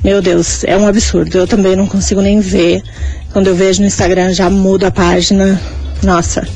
Meu 0.02 0.22
Deus, 0.22 0.64
é 0.64 0.74
um 0.74 0.88
absurdo. 0.88 1.36
Eu 1.36 1.46
também 1.46 1.76
não 1.76 1.86
consigo 1.86 2.22
nem 2.22 2.40
ver. 2.40 2.82
Quando 3.34 3.48
eu 3.48 3.54
vejo 3.54 3.82
no 3.82 3.86
Instagram 3.86 4.32
já 4.32 4.48
mudo 4.48 4.86
a 4.86 4.90
página. 4.90 5.60
Nossa. 6.02 6.48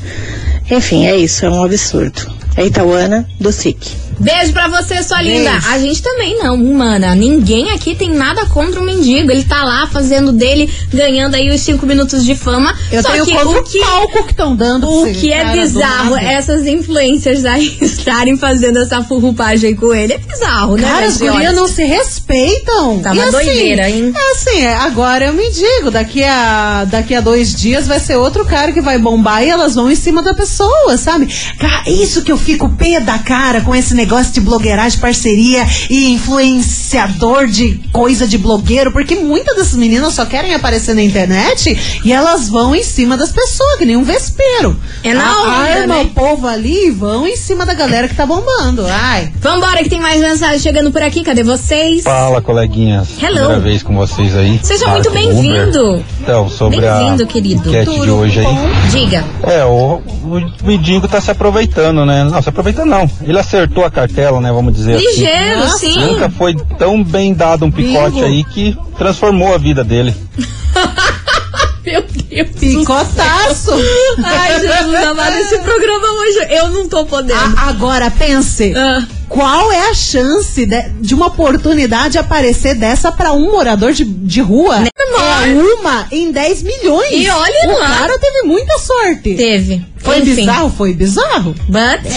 Enfim, 0.71 1.05
é 1.05 1.15
isso, 1.15 1.45
é 1.45 1.49
um 1.51 1.63
absurdo. 1.63 2.33
É 2.57 2.65
Itauana 2.65 3.27
do 3.39 3.51
SIC. 3.51 4.05
Beijo 4.17 4.53
pra 4.53 4.69
você, 4.69 5.03
sua 5.03 5.17
Beijo. 5.17 5.39
linda. 5.39 5.51
A 5.69 5.77
gente 5.77 6.01
também 6.01 6.37
não, 6.39 6.55
mana. 6.55 7.13
Ninguém 7.15 7.71
aqui 7.71 7.95
tem 7.95 8.09
nada 8.09 8.45
contra 8.45 8.79
o 8.79 8.83
mendigo. 8.83 9.29
Ele 9.29 9.43
tá 9.43 9.63
lá 9.65 9.87
fazendo 9.87 10.31
dele, 10.31 10.71
ganhando 10.93 11.35
aí 11.35 11.49
os 11.49 11.59
cinco 11.61 11.85
minutos 11.85 12.23
de 12.23 12.33
fama. 12.33 12.73
Eu 12.91 13.01
Só 13.01 13.11
tenho 13.11 13.25
que 13.25 13.35
o 13.35 13.63
que, 13.63 13.79
palco 13.79 14.23
que 14.23 14.31
estão 14.31 14.55
dando. 14.55 14.89
o 14.89 15.13
que 15.13 15.33
é 15.33 15.51
bizarro, 15.51 16.15
essas 16.15 16.65
influencers 16.65 17.43
aí 17.43 17.75
estarem 17.81 18.37
fazendo 18.37 18.79
essa 18.79 19.03
furrupagem 19.03 19.75
com 19.75 19.93
ele. 19.93 20.13
É 20.13 20.17
bizarro, 20.17 20.77
né? 20.77 20.87
Cara, 20.87 21.05
as 21.07 21.17
gurias 21.17 21.53
não 21.53 21.67
se 21.67 21.83
respeitam. 21.83 22.99
Tá 22.99 23.13
E 23.13 23.17
uma 23.17 23.25
assim, 23.25 23.31
doideira, 23.31 23.89
hein? 23.89 24.13
É 24.15 24.31
assim, 24.31 24.61
é, 24.61 24.75
agora 24.75 25.25
eu 25.25 25.33
me 25.33 25.49
digo, 25.51 25.91
daqui 25.91 26.23
a, 26.23 26.85
daqui 26.85 27.15
a 27.15 27.19
dois 27.21 27.53
dias 27.53 27.85
vai 27.85 27.99
ser 27.99 28.15
outro 28.15 28.45
cara 28.45 28.71
que 28.71 28.81
vai 28.81 28.97
bombar 28.97 29.43
e 29.43 29.49
elas 29.49 29.75
vão 29.75 29.91
em 29.91 29.95
cima 29.95 30.21
da 30.21 30.33
pessoa, 30.33 30.97
sabe? 30.97 31.27
Cara, 31.59 31.89
isso 31.89 32.21
que 32.21 32.31
eu 32.31 32.37
fico 32.45 32.69
pé 32.69 32.99
da 32.99 33.17
cara 33.17 33.61
com 33.61 33.73
esse 33.75 33.93
negócio 33.95 34.31
de 34.31 34.39
blogueiragem, 34.39 34.99
parceria 34.99 35.65
e 35.89 36.11
influenciador 36.13 37.47
de 37.47 37.79
coisa 37.91 38.27
de 38.27 38.37
blogueiro, 38.37 38.91
porque 38.91 39.15
muitas 39.15 39.55
dessas 39.55 39.75
meninas 39.75 40.13
só 40.13 40.25
querem 40.25 40.53
aparecer 40.53 40.93
na 40.95 41.01
internet 41.01 41.99
e 42.03 42.13
elas 42.13 42.47
vão 42.47 42.75
em 42.75 42.83
cima 42.83 43.17
das 43.17 43.31
pessoas, 43.31 43.77
que 43.79 43.85
nem 43.85 43.97
um 43.97 44.03
vespeiro. 44.03 44.77
É 45.03 45.13
na 45.13 45.25
A- 45.27 45.41
onda, 45.41 45.51
Arma 45.81 45.95
né? 45.95 46.01
o 46.01 46.07
povo 46.09 46.47
ali 46.47 46.87
e 46.87 46.91
vão 46.91 47.27
em 47.27 47.35
cima 47.35 47.65
da 47.65 47.73
galera 47.73 48.07
que 48.07 48.15
tá 48.15 48.25
bombando. 48.25 48.85
Ai. 48.87 49.31
Vambora, 49.41 49.83
que 49.83 49.89
tem 49.89 49.99
mais 49.99 50.21
mensagem 50.21 50.59
chegando 50.59 50.91
por 50.91 51.01
aqui. 51.01 51.23
Cadê 51.23 51.43
vocês? 51.43 52.03
Fala, 52.03 52.41
coleguinhas. 52.41 53.07
Hello. 53.21 53.35
Primeira 53.37 53.59
vez 53.59 53.81
com 53.83 53.95
vocês 53.95 54.35
aí. 54.35 54.59
Seja 54.63 54.85
Marco 54.87 55.09
muito 55.11 55.11
bem-vindo. 55.11 56.05
Então, 56.21 56.47
sobre 56.49 56.85
a 56.85 56.99
Bem-vindo, 56.99 57.25
querido. 57.27 57.69
enquete 57.69 57.99
de 58.01 58.09
hoje 58.09 58.39
aí. 58.39 58.55
Diga. 58.91 59.23
É, 59.43 59.63
o, 59.65 59.95
o 60.23 60.51
mendigo 60.63 61.07
tá 61.07 61.19
se 61.19 61.31
aproveitando, 61.31 62.05
né? 62.05 62.27
Não, 62.35 62.41
se 62.41 62.49
aproveitando 62.49 62.89
não. 62.89 63.09
Ele 63.21 63.39
acertou 63.39 63.85
a 63.85 63.89
cartela, 63.89 64.41
né? 64.41 64.51
Vamos 64.51 64.75
dizer 64.75 64.95
assim. 64.95 65.05
Ligeiro, 65.05 65.59
Nossa. 65.59 65.77
sim. 65.77 65.99
Nunca 66.01 66.29
foi 66.29 66.53
tão 66.77 67.01
bem 67.01 67.33
dado 67.33 67.63
um 67.63 67.71
picote 67.71 68.15
Bingo. 68.15 68.25
aí 68.25 68.43
que 68.43 68.77
transformou 68.97 69.55
a 69.55 69.57
vida 69.57 69.85
dele. 69.85 70.13
Meu 71.85 72.01
Deus. 72.03 72.49
Picotaço. 72.59 73.71
Ai, 74.23 74.59
Jesus 74.59 74.95
amado, 75.03 75.37
esse 75.37 75.59
programa 75.59 76.07
hoje 76.21 76.47
eu 76.49 76.69
não 76.69 76.87
tô 76.89 77.05
podendo. 77.05 77.39
A- 77.57 77.69
agora 77.69 78.09
pense. 78.11 78.73
Ah. 78.75 79.05
Qual 79.29 79.71
é 79.71 79.89
a 79.89 79.93
chance 79.93 80.65
de, 80.65 80.81
de 81.01 81.13
uma 81.15 81.27
oportunidade 81.27 82.17
aparecer 82.17 82.75
dessa 82.75 83.11
pra 83.11 83.33
um 83.33 83.51
morador 83.51 83.91
de, 83.91 84.03
de 84.05 84.39
rua? 84.41 84.83
É 84.87 85.53
uma 85.79 86.07
em 86.11 86.31
10 86.31 86.63
milhões. 86.63 87.11
E 87.11 87.29
olha 87.29 87.69
o 87.69 87.79
lá. 87.79 87.87
cara 87.87 88.19
teve 88.19 88.43
muita 88.43 88.77
sorte. 88.79 89.33
Teve. 89.35 89.83
Foi 89.97 90.19
Enfim. 90.19 90.35
bizarro? 90.35 90.73
Foi 90.77 90.93
bizarro. 90.93 91.55
But 91.67 92.11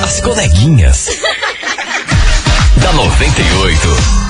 As 0.03 0.21
coleguinhas. 0.21 1.09
da 2.77 2.93
98. 2.93 4.22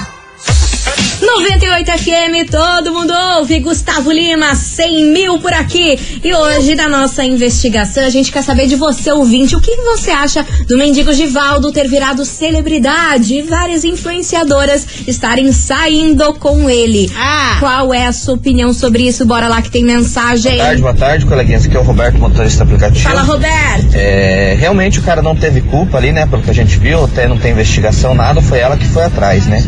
98 1.26 1.92
FM, 1.92 2.52
todo 2.52 2.94
mundo 2.94 3.14
ouve. 3.38 3.60
Gustavo 3.62 4.12
Lima, 4.12 4.54
100 4.56 5.14
mil 5.14 5.40
por 5.40 5.54
aqui. 5.54 5.98
E 6.22 6.34
hoje, 6.34 6.76
na 6.76 6.90
nossa 6.90 7.24
investigação, 7.24 8.04
a 8.04 8.10
gente 8.10 8.32
quer 8.32 8.44
saber 8.44 8.68
de 8.68 8.76
você, 8.76 9.12
ouvinte, 9.12 9.56
o 9.56 9.62
que 9.62 9.74
você 9.78 10.12
acha 10.12 10.46
do 10.68 10.78
mendigo 10.78 11.14
Givaldo 11.14 11.72
ter 11.72 11.88
virado 11.88 12.26
celebridade 12.26 13.36
e 13.36 13.42
várias 13.42 13.86
influenciadoras 13.86 14.86
estarem 15.08 15.52
saindo 15.54 16.34
com 16.34 16.70
ele. 16.70 17.10
Ah. 17.16 17.56
Qual 17.60 17.94
é 17.94 18.06
a 18.06 18.12
sua 18.12 18.34
opinião 18.34 18.74
sobre 18.74 19.04
isso? 19.04 19.26
Bora 19.26 19.48
lá 19.48 19.62
que 19.62 19.72
tem 19.72 19.84
mensagem. 19.84 20.58
Boa 20.58 20.66
tarde, 20.66 20.82
boa 20.82 20.94
tarde, 20.94 21.26
coleguinhas. 21.26 21.66
Aqui 21.66 21.78
é 21.78 21.80
o 21.80 21.84
Roberto, 21.84 22.20
motorista 22.20 22.64
aplicativo. 22.64 23.08
Fala, 23.08 23.22
Roberto. 23.22 23.94
É, 23.94 24.58
realmente 24.60 25.00
o 25.00 25.04
cara 25.04 25.22
não 25.22 25.36
teve 25.36 25.62
culpa 25.62 25.98
ali, 25.98 26.12
né? 26.12 26.26
Pelo 26.26 26.42
que 26.42 26.50
a 26.50 26.54
gente 26.54 26.78
viu, 26.78 27.06
até 27.06 27.28
não 27.28 27.38
tem 27.38 27.52
investigação, 27.52 28.14
nada, 28.14 28.42
foi 28.42 28.60
ela 28.60 28.76
que 28.76 28.88
foi 28.88 29.04
atrás, 29.04 29.46
né? 29.46 29.64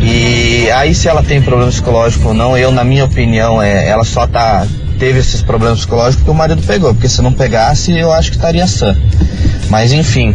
E 0.00 0.70
aí 0.70 0.94
se 0.94 1.08
ela 1.08 1.22
tem 1.22 1.40
problema 1.40 1.70
psicológico 1.70 2.28
ou 2.28 2.34
não, 2.34 2.56
eu, 2.56 2.70
na 2.70 2.84
minha 2.84 3.04
opinião, 3.04 3.62
é, 3.62 3.88
ela 3.88 4.04
só 4.04 4.26
tá. 4.26 4.66
Teve 4.98 5.20
esses 5.20 5.42
problemas 5.42 5.78
psicológicos 5.78 6.16
porque 6.16 6.30
o 6.30 6.34
marido 6.34 6.62
pegou, 6.62 6.92
porque 6.92 7.08
se 7.08 7.22
não 7.22 7.32
pegasse, 7.32 7.96
eu 7.96 8.12
acho 8.12 8.30
que 8.30 8.36
estaria 8.36 8.66
sã. 8.66 8.96
Mas 9.68 9.92
enfim, 9.92 10.34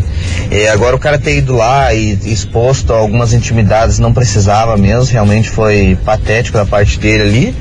é, 0.52 0.70
agora 0.70 0.96
o 0.96 1.00
cara 1.00 1.18
ter 1.18 1.38
ido 1.38 1.54
lá 1.54 1.94
e 1.94 2.14
exposto 2.26 2.94
a 2.94 2.98
algumas 2.98 3.34
intimidades 3.34 3.98
não 3.98 4.14
precisava 4.14 4.78
mesmo, 4.78 5.12
realmente 5.12 5.50
foi 5.50 5.98
patético 6.06 6.58
da 6.58 6.66
parte 6.66 7.00
dele 7.00 7.24
ali. 7.24 7.56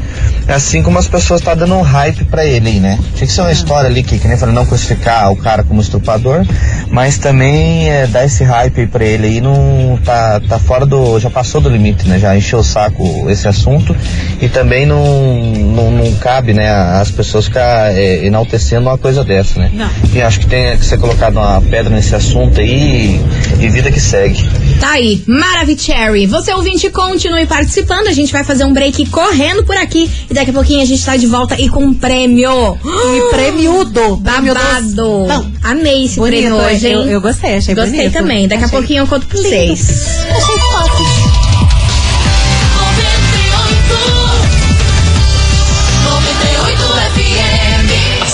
Assim 0.47 0.83
como 0.83 0.99
as 0.99 1.09
pessoas 1.09 1.41
estão 1.41 1.57
dando 1.57 1.75
um 1.75 1.83
hype 1.83 2.25
pra 2.25 2.45
ele 2.45 2.63
né? 2.81 2.99
Tinha 3.15 3.27
que 3.27 3.33
ser 3.33 3.41
uma 3.41 3.53
história 3.53 3.89
ali 3.89 4.03
que, 4.03 4.19
que 4.19 4.29
nem 4.29 4.37
falei, 4.37 4.55
não 4.55 4.67
crucificar 4.67 5.31
o 5.33 5.37
cara 5.37 5.63
como 5.63 5.81
estuprador, 5.81 6.45
mas 6.91 7.19
também 7.19 7.89
é, 7.89 8.07
dar 8.07 8.25
esse 8.25 8.45
hype 8.45 8.87
pra 8.87 9.05
ele 9.05 9.27
aí 9.27 9.41
não 9.41 9.99
tá, 10.05 10.41
tá 10.41 10.59
fora 10.59 10.85
do. 10.85 11.19
já 11.19 11.31
passou 11.31 11.61
do 11.61 11.69
limite, 11.69 12.07
né? 12.09 12.19
Já 12.19 12.37
encheu 12.37 12.61
o 12.61 12.65
saco 12.65 13.29
esse 13.31 13.49
assunto 13.49 13.97
e 14.41 14.49
também 14.49 14.85
não, 14.87 15.37
não, 15.37 15.91
não 15.91 16.15
cabe, 16.17 16.53
né, 16.53 16.69
as 17.01 17.11
pessoas 17.11 17.47
ficar 17.47 17.93
é, 17.95 18.25
enaltecendo 18.27 18.89
uma 18.89 18.99
coisa 18.99 19.25
dessa, 19.25 19.59
né? 19.59 19.71
Não. 19.73 19.91
E 20.15 20.21
acho 20.21 20.41
que 20.41 20.47
tem 20.47 20.77
que 20.77 20.85
ser 20.85 20.99
colocado 20.99 21.37
uma 21.37 21.61
pedra 21.63 21.95
nesse 21.95 22.15
assunto 22.15 22.61
aí 22.61 23.21
e, 23.61 23.65
e 23.65 23.69
vida 23.69 23.91
que 23.91 24.01
segue. 24.01 24.39
Tá 24.81 24.93
aí, 24.93 25.23
Maravicherry. 25.27 26.27
Você 26.27 26.53
ouvinte, 26.53 26.91
continue 26.91 27.47
participando. 27.47 28.09
A 28.09 28.13
gente 28.13 28.33
vai 28.33 28.45
fazer 28.45 28.65
um 28.65 28.73
break 28.73 29.07
correndo 29.07 29.65
por 29.65 29.77
aqui. 29.77 30.11
E 30.31 30.35
daqui 30.35 30.51
a 30.51 30.55
pouquinho 30.55 30.83
a 30.83 30.85
gente 30.87 31.05
tá 31.05 31.17
de 31.17 31.27
volta 31.27 31.61
e 31.61 31.69
com 31.69 31.83
um 31.85 31.95
prêmio. 31.95 32.79
E 33.13 33.31
prêmiudo. 33.35 34.17
Babado. 34.23 35.27
Não. 35.27 35.53
Amei 35.63 36.05
esse 36.07 36.17
Bonito, 36.17 36.41
prêmio 36.41 36.57
hoje, 36.57 36.87
hein? 36.89 36.93
eu- 36.95 37.11
eu 37.11 37.21
gostei, 37.21 37.57
achei 37.57 37.75
Gostei 37.75 37.99
bonito. 37.99 38.13
também. 38.13 38.49
Daqui 38.49 38.63
a 38.63 38.67
Achei 38.67 38.79
pouquinho 38.79 39.03
eu 39.03 39.07
conto 39.07 39.27
pra 39.27 39.39
vocês. 39.39 40.25
Achei 40.31 40.57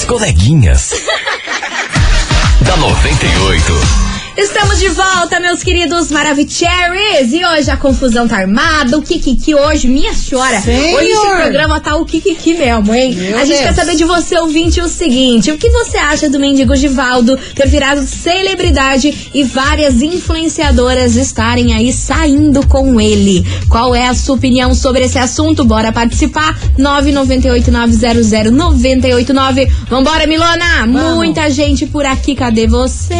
coleguinhas. 0.08 0.94
da 2.64 2.76
98. 2.78 4.07
Estamos 4.38 4.78
de 4.78 4.88
volta, 4.90 5.40
meus 5.40 5.64
queridos 5.64 6.12
Maravicheries. 6.12 7.32
E 7.32 7.44
hoje 7.44 7.68
a 7.72 7.76
confusão 7.76 8.28
tá 8.28 8.36
armada. 8.36 8.96
O 8.96 9.02
Kikiki 9.02 9.52
hoje, 9.52 9.88
minha 9.88 10.14
senhora. 10.14 10.60
Senhor. 10.60 10.96
Hoje 10.96 11.10
esse 11.10 11.26
programa 11.26 11.80
tá 11.80 11.96
o 11.96 12.04
Kikiki 12.04 12.54
mesmo, 12.54 12.94
hein? 12.94 13.16
Meu 13.16 13.36
a 13.36 13.44
gente 13.44 13.56
Deus. 13.56 13.62
quer 13.62 13.74
saber 13.74 13.96
de 13.96 14.04
você, 14.04 14.38
ouvinte, 14.38 14.80
o 14.80 14.86
seguinte: 14.86 15.50
o 15.50 15.58
que 15.58 15.68
você 15.68 15.96
acha 15.96 16.30
do 16.30 16.38
mendigo 16.38 16.76
Givaldo 16.76 17.36
ter 17.56 17.66
virado 17.66 18.06
celebridade 18.06 19.28
e 19.34 19.42
várias 19.42 20.00
influenciadoras 20.02 21.16
estarem 21.16 21.74
aí 21.74 21.92
saindo 21.92 22.64
com 22.68 23.00
ele? 23.00 23.44
Qual 23.68 23.92
é 23.92 24.06
a 24.06 24.14
sua 24.14 24.36
opinião 24.36 24.72
sobre 24.72 25.04
esse 25.04 25.18
assunto? 25.18 25.64
Bora 25.64 25.90
participar. 25.90 26.56
998900989. 26.78 29.68
Vambora, 29.90 30.28
Milona! 30.28 30.86
Muita 30.86 31.50
gente 31.50 31.86
por 31.86 32.06
aqui. 32.06 32.36
Cadê 32.36 32.68
você? 32.68 33.16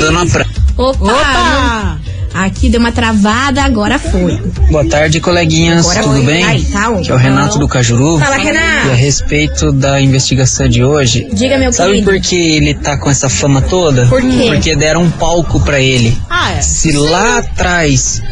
Dona 0.00 0.21
Opa! 0.22 0.46
Opa! 0.76 1.98
Aqui 2.34 2.70
deu 2.70 2.80
uma 2.80 2.90
travada, 2.90 3.62
agora 3.62 3.98
foi. 3.98 4.40
Boa 4.70 4.88
tarde, 4.88 5.20
coleguinhas. 5.20 5.84
Agora 5.86 6.02
Tudo 6.02 6.14
foi. 6.16 6.24
bem? 6.24 6.44
Aí, 6.44 6.64
tá 6.64 6.88
onde? 6.88 7.00
Aqui 7.02 7.10
é 7.12 7.14
o 7.14 7.18
Renato 7.18 7.58
do 7.58 7.68
Cajuru. 7.68 8.18
Fala, 8.18 8.36
Renato. 8.36 8.88
E 8.88 8.90
a 8.90 8.94
respeito 8.94 9.70
da 9.70 10.00
investigação 10.00 10.66
de 10.66 10.82
hoje. 10.82 11.28
Diga, 11.30 11.58
meu 11.58 11.70
Sabe 11.74 11.90
querido. 11.90 12.10
por 12.10 12.20
que 12.22 12.34
ele 12.56 12.72
tá 12.72 12.96
com 12.96 13.10
essa 13.10 13.28
fama 13.28 13.60
toda? 13.60 14.06
Por 14.06 14.22
quê? 14.22 14.46
Porque 14.48 14.74
deram 14.74 15.02
um 15.02 15.10
palco 15.10 15.60
pra 15.60 15.78
ele. 15.78 16.16
Ah, 16.30 16.52
é. 16.52 16.62
Se 16.62 16.92
lá 16.92 17.36
atrás, 17.38 18.22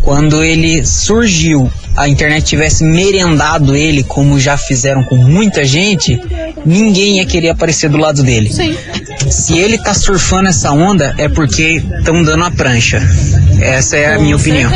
quando 0.00 0.42
ele 0.42 0.82
surgiu, 0.86 1.70
a 1.96 2.08
internet 2.08 2.44
tivesse 2.44 2.84
merendado 2.84 3.76
ele, 3.76 4.02
como 4.02 4.38
já 4.38 4.56
fizeram 4.56 5.02
com 5.02 5.16
muita 5.16 5.64
gente, 5.64 6.18
ninguém 6.64 7.18
ia 7.18 7.26
querer 7.26 7.50
aparecer 7.50 7.88
do 7.90 7.98
lado 7.98 8.22
dele. 8.22 8.52
Sim. 8.52 8.76
Se 9.28 9.58
ele 9.58 9.78
tá 9.78 9.92
surfando 9.94 10.48
essa 10.48 10.72
onda, 10.72 11.14
é 11.18 11.28
porque 11.28 11.82
estão 11.98 12.22
dando 12.22 12.44
a 12.44 12.50
prancha. 12.50 13.02
Essa 13.60 13.96
é 13.96 14.14
a 14.14 14.18
minha 14.18 14.36
opinião. 14.36 14.70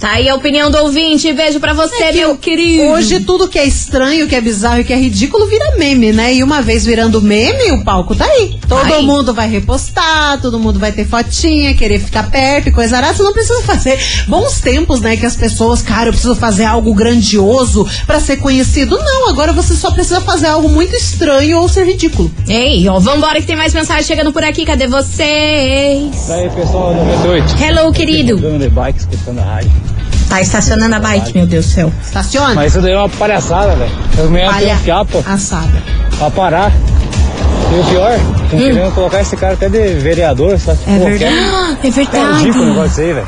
Tá 0.00 0.12
aí 0.12 0.30
a 0.30 0.34
opinião 0.34 0.70
do 0.70 0.78
ouvinte. 0.78 1.30
Beijo 1.30 1.60
pra 1.60 1.74
você, 1.74 2.10
meu 2.12 2.34
querido. 2.34 2.84
Hoje 2.84 3.20
tudo 3.20 3.46
que 3.46 3.58
é 3.58 3.66
estranho, 3.66 4.26
que 4.26 4.34
é 4.34 4.40
bizarro 4.40 4.80
e 4.80 4.84
que 4.84 4.94
é 4.94 4.96
ridículo 4.96 5.46
vira 5.46 5.76
meme, 5.76 6.10
né? 6.10 6.32
E 6.32 6.42
uma 6.42 6.62
vez 6.62 6.86
virando 6.86 7.20
meme, 7.20 7.70
o 7.72 7.84
palco 7.84 8.16
tá 8.16 8.24
aí. 8.24 8.58
Todo 8.66 8.94
Aí. 8.94 9.04
mundo 9.04 9.34
vai 9.34 9.46
repostar, 9.46 10.40
todo 10.40 10.58
mundo 10.58 10.78
vai 10.78 10.90
ter 10.90 11.06
fotinha, 11.06 11.74
querer 11.74 11.98
ficar 11.98 12.30
perto 12.30 12.70
e 12.70 12.72
coisa 12.72 12.96
arada. 12.96 13.12
Você 13.12 13.22
não 13.22 13.34
precisa 13.34 13.60
fazer 13.60 13.98
bons 14.26 14.58
tempos, 14.60 15.02
né? 15.02 15.18
Que 15.18 15.26
as 15.26 15.36
pessoas, 15.36 15.82
cara, 15.82 16.08
eu 16.08 16.12
preciso 16.12 16.34
fazer 16.34 16.64
algo 16.64 16.94
grandioso 16.94 17.86
pra 18.06 18.18
ser 18.20 18.38
conhecido. 18.38 18.96
Não, 18.96 19.28
agora 19.28 19.52
você 19.52 19.74
só 19.74 19.90
precisa 19.90 20.22
fazer 20.22 20.46
algo 20.46 20.70
muito 20.70 20.96
estranho 20.96 21.58
ou 21.58 21.68
ser 21.68 21.84
ridículo. 21.84 22.32
Ei, 22.48 22.88
ó, 22.88 22.98
vambora 22.98 23.38
que 23.38 23.46
tem 23.46 23.56
mais 23.56 23.74
mensagem 23.74 24.04
chegando 24.04 24.32
por 24.32 24.44
aqui. 24.44 24.64
Cadê 24.64 24.86
vocês? 24.86 26.28
E 26.28 26.32
aí, 26.32 26.48
pessoal, 26.48 26.94
98. 26.94 27.62
Hello, 27.62 27.92
querido. 27.92 28.38
Andando 28.38 28.60
de 28.60 28.70
bike, 28.70 28.98
escutando 29.00 29.40
a 29.40 29.44
rádio. 29.44 29.89
Tá 30.28 30.40
estacionando 30.40 30.94
a 30.94 31.00
bike, 31.00 31.34
meu 31.36 31.46
Deus 31.46 31.66
do 31.66 31.72
céu. 31.72 31.92
Estaciona. 32.02 32.54
Mas 32.54 32.72
isso 32.72 32.80
daí 32.82 32.92
é 32.92 32.96
uma 32.98 33.08
palhaçada, 33.08 33.74
velho. 33.74 33.90
Mulheres 34.30 34.50
têm 34.56 34.60
Palha- 34.68 34.76
fiapo 34.76 35.24
Assada. 35.26 35.82
pra 36.18 36.30
parar. 36.30 36.72
E 36.72 37.78
o 37.80 37.84
pior, 37.84 38.12
estão 38.44 38.58
querendo 38.58 38.94
colocar 38.94 39.20
esse 39.20 39.36
cara 39.36 39.54
até 39.54 39.68
de 39.68 39.94
vereador, 39.94 40.58
sabe? 40.58 40.78
Hum. 40.86 40.94
É 40.94 40.98
Pô, 40.98 41.04
verdade. 41.04 41.34
quer- 41.34 41.84
É 41.84 41.88
É 41.88 41.90
verdade. 41.90 42.38
ridículo 42.38 42.64
o 42.64 42.68
negócio 42.68 43.02
aí, 43.04 43.12
velho. 43.12 43.26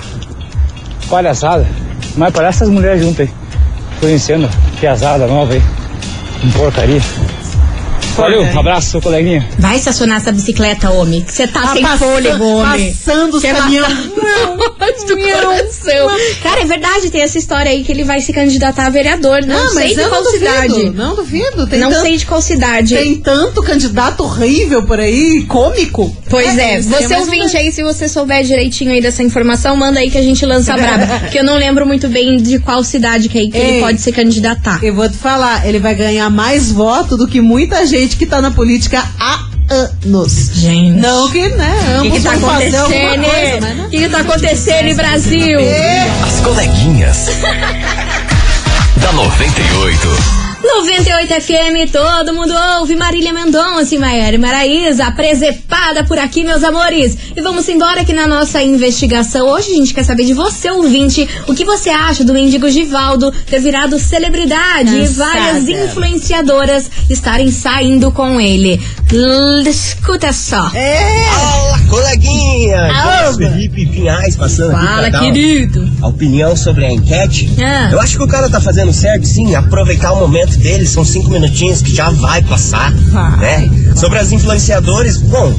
Palhaçada. 1.09 1.67
Mas 2.17 2.33
parece 2.33 2.59
essas 2.59 2.69
mulheres 2.69 3.03
juntas 3.03 3.29
aí. 3.29 3.35
Conhecendo, 4.01 4.49
piazada 4.81 5.27
nova 5.27 5.53
aí. 5.55 5.63
Porcaria. 6.57 7.01
Valeu, 8.17 8.43
um 8.43 8.59
abraço, 8.61 9.01
coleguinha. 9.01 9.47
Vai 9.59 9.77
estacionar 9.77 10.19
essa 10.19 10.31
bicicleta, 10.31 10.91
homem. 10.91 11.23
Que 11.23 11.33
você 11.33 11.47
tá, 11.47 11.63
Tá 11.63 11.73
sem 11.73 11.83
passa- 11.83 11.99
fôlego, 12.05 12.45
homem. 12.45 12.93
passando 12.95 13.37
os 13.37 13.43
caminhão. 13.43 13.89
matar 13.89 14.93
do 15.07 15.17
coração. 15.17 16.09
Cara, 16.43 16.61
é 16.61 16.65
verdade, 16.65 17.11
tem 17.11 17.23
essa 17.23 17.39
história 17.39 17.71
aí 17.71 17.83
que 17.83 17.91
ele 17.91 18.05
vai 18.05 18.21
se 18.21 18.33
candidatar 18.33 18.87
a 18.87 18.91
vereador. 18.91 19.43
Não 19.47 19.57
Ah, 19.65 19.69
sei 19.71 19.89
de 19.95 19.95
qual 20.03 20.11
não 20.11 20.23
duvido, 20.25 20.39
cidade. 20.39 20.91
Não 20.91 21.17
duvido. 21.17 21.67
Tem 21.67 21.81
não 21.81 21.89
tanto- 21.91 22.03
sei 22.03 22.17
de 22.19 22.27
qual 22.27 22.43
cidade. 22.43 22.95
Tem 22.95 23.15
tanto 23.17 23.63
candidato 23.63 24.23
horrível 24.23 24.83
por 24.83 25.01
aí, 25.01 25.45
cômico. 25.49 26.15
Pois 26.29 26.57
é, 26.59 26.79
isso 26.81 26.95
aí 26.95 27.03
você 27.03 27.15
mais 27.15 27.29
um 27.29 27.31
ouvinte 27.31 27.57
aí, 27.57 27.73
se 27.73 27.83
você 27.83 28.09
souber 28.09 28.45
direitinho 28.45 28.91
aí 28.93 29.01
dessa 29.01 29.23
informação, 29.23 29.75
manda 29.77 30.01
aí 30.01 30.11
que 30.11 30.19
a 30.19 30.23
gente 30.23 30.45
lança 30.45 30.75
a 30.75 30.77
braba. 30.77 31.07
Porque 31.21 31.39
eu 31.39 31.45
não 31.45 31.57
lembro 31.57 31.87
muito 31.87 32.09
bem 32.09 32.37
de 32.37 32.59
qual 32.59 32.85
cidade 32.85 33.29
que, 33.29 33.39
é 33.39 33.47
que 33.47 33.57
ele 33.57 33.71
Ei. 33.77 33.81
pode 33.81 34.01
se 34.01 34.13
candidatar. 34.13 34.83
Eu 34.85 34.95
vou 34.95 35.09
te 35.09 35.17
falar, 35.17 35.67
ele 35.67 35.79
vai 35.79 35.95
ganhar 35.95 36.29
mais 36.31 36.71
voto 36.71 37.17
do 37.17 37.27
que 37.27 37.41
muita 37.41 37.87
gente 37.87 38.02
que 38.09 38.27
tá 38.27 38.41
na 38.41 38.51
política 38.51 39.05
há 39.19 39.47
anos. 39.71 40.51
Gente. 40.55 41.01
Não 41.01 41.31
que, 41.31 41.49
né? 41.49 42.01
O 42.01 42.11
que, 42.11 42.21
tá 42.21 42.33
alguma 42.33 42.57
acontecendo? 42.59 43.21
né? 43.21 43.85
O 43.87 43.91
que, 43.91 43.99
que 43.99 44.09
tá 44.09 44.19
acontecendo 44.19 44.89
em 44.89 44.95
Brasil? 44.95 45.59
As 46.27 46.41
coleguinhas. 46.41 47.27
da 48.97 49.13
98. 49.13 50.42
98 50.63 51.29
FM, 51.41 51.91
todo 51.93 52.33
mundo 52.35 52.55
ouve. 52.79 52.95
Marília 52.95 53.33
Mendonça 53.33 53.95
e 53.95 53.99
Maiara 53.99 54.39
Maraíza, 54.39 55.11
presepada 55.11 56.05
por 56.05 56.19
aqui, 56.19 56.45
meus 56.45 56.63
amores. 56.63 57.17
E 57.37 57.41
vamos 57.41 57.69
embora 57.69 58.03
aqui 58.03 58.13
na 58.13 58.27
nossa 58.29 58.63
investigação. 58.63 59.47
Hoje 59.49 59.73
a 59.73 59.75
gente 59.77 59.93
quer 59.93 60.05
saber 60.05 60.25
de 60.25 60.33
você, 60.35 60.71
ouvinte, 60.71 61.29
o 61.49 61.55
que 61.55 61.65
você 61.65 61.91
acha 61.91 62.25
do 62.25 62.33
mendigo 62.33 62.71
Givaldo 62.71 63.33
ter 63.47 63.61
virado 63.61 63.99
celebridade 63.99 64.95
e 64.95 65.01
Cansada. 65.01 65.31
várias 65.41 65.69
influenciadoras 65.69 66.91
estarem 67.11 67.51
saindo 67.51 68.13
com 68.13 68.41
ele. 68.41 68.81
L- 69.13 69.69
escuta 69.69 70.33
só. 70.33 70.71
É. 70.75 71.25
Fala, 71.29 71.79
coleguinha! 71.89 72.83
Alô. 72.93 73.33
Jonas 73.33 73.37
Felipe 73.37 73.87
Pinhais 73.87 74.37
passando 74.37 74.73
Fala, 74.73 75.03
aqui 75.09 75.11
pra 75.11 75.21
querido. 75.21 75.91
a 76.01 76.09
opinião 76.09 76.57
sobre 76.57 76.87
a 76.87 76.93
enquete. 76.93 77.51
Ah. 77.61 77.91
Eu 77.93 78.01
acho 78.01 78.17
que 78.17 78.23
o 78.23 78.29
cara 78.29 78.49
tá 78.49 78.61
fazendo 78.61 78.93
certo, 78.93 79.27
sim, 79.27 79.55
aproveitar 79.55 80.13
o 80.13 80.21
momento 80.21 80.52
dele, 80.57 80.87
são 80.87 81.05
cinco 81.05 81.31
minutinhos 81.31 81.83
que 81.83 81.95
já 81.95 82.11
vai 82.11 82.43
passar, 82.43 82.93
né? 83.39 83.69
Sobre 83.97 84.19
as 84.19 84.33
influenciadoras, 84.33 85.19
bom, 85.19 85.55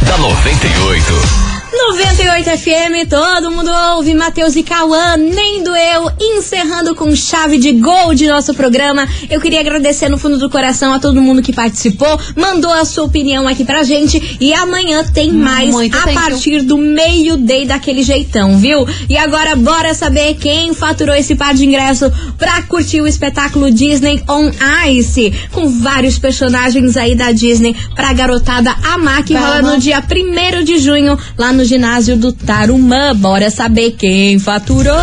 da 0.06 0.18
98. 0.18 1.47
98 1.70 2.48
FM, 2.58 3.08
todo 3.10 3.50
mundo 3.50 3.70
ouve. 3.94 4.14
Matheus 4.14 4.56
e 4.56 4.62
Cauã, 4.62 5.16
nem 5.16 5.62
doeu. 5.62 6.10
Encerrando 6.18 6.94
com 6.94 7.14
chave 7.14 7.58
de 7.58 7.72
gol 7.72 8.14
de 8.14 8.26
nosso 8.26 8.54
programa. 8.54 9.06
Eu 9.28 9.38
queria 9.40 9.60
agradecer 9.60 10.08
no 10.08 10.16
fundo 10.16 10.38
do 10.38 10.48
coração 10.48 10.94
a 10.94 10.98
todo 10.98 11.20
mundo 11.20 11.42
que 11.42 11.52
participou, 11.52 12.18
mandou 12.34 12.72
a 12.72 12.84
sua 12.86 13.04
opinião 13.04 13.46
aqui 13.46 13.64
pra 13.64 13.82
gente. 13.82 14.38
E 14.40 14.54
amanhã 14.54 15.04
tem 15.04 15.30
mais 15.30 15.70
Muito 15.70 15.96
a 15.96 16.10
you. 16.10 16.14
partir 16.14 16.62
do 16.62 16.78
meio-day 16.78 17.66
daquele 17.66 18.02
jeitão, 18.02 18.56
viu? 18.58 18.86
E 19.08 19.18
agora 19.18 19.54
bora 19.54 19.92
saber 19.92 20.34
quem 20.36 20.72
faturou 20.72 21.14
esse 21.14 21.34
par 21.34 21.52
de 21.54 21.66
ingresso 21.66 22.10
pra 22.38 22.62
curtir 22.62 23.02
o 23.02 23.06
espetáculo 23.06 23.70
Disney 23.70 24.22
on 24.28 24.50
Ice, 24.88 25.32
com 25.52 25.68
vários 25.68 26.18
personagens 26.18 26.96
aí 26.96 27.14
da 27.14 27.30
Disney 27.30 27.76
pra 27.94 28.12
garotada 28.14 28.74
amar 28.84 29.22
que 29.22 29.34
rola 29.34 29.60
no 29.60 29.78
dia 29.78 30.02
1 30.02 30.64
de 30.64 30.78
junho 30.78 31.18
lá 31.36 31.52
no 31.52 31.57
ginásio 31.64 32.16
do 32.16 32.32
Tarumã. 32.32 33.14
Bora 33.14 33.50
saber 33.50 33.92
quem 33.92 34.38
faturou. 34.38 34.94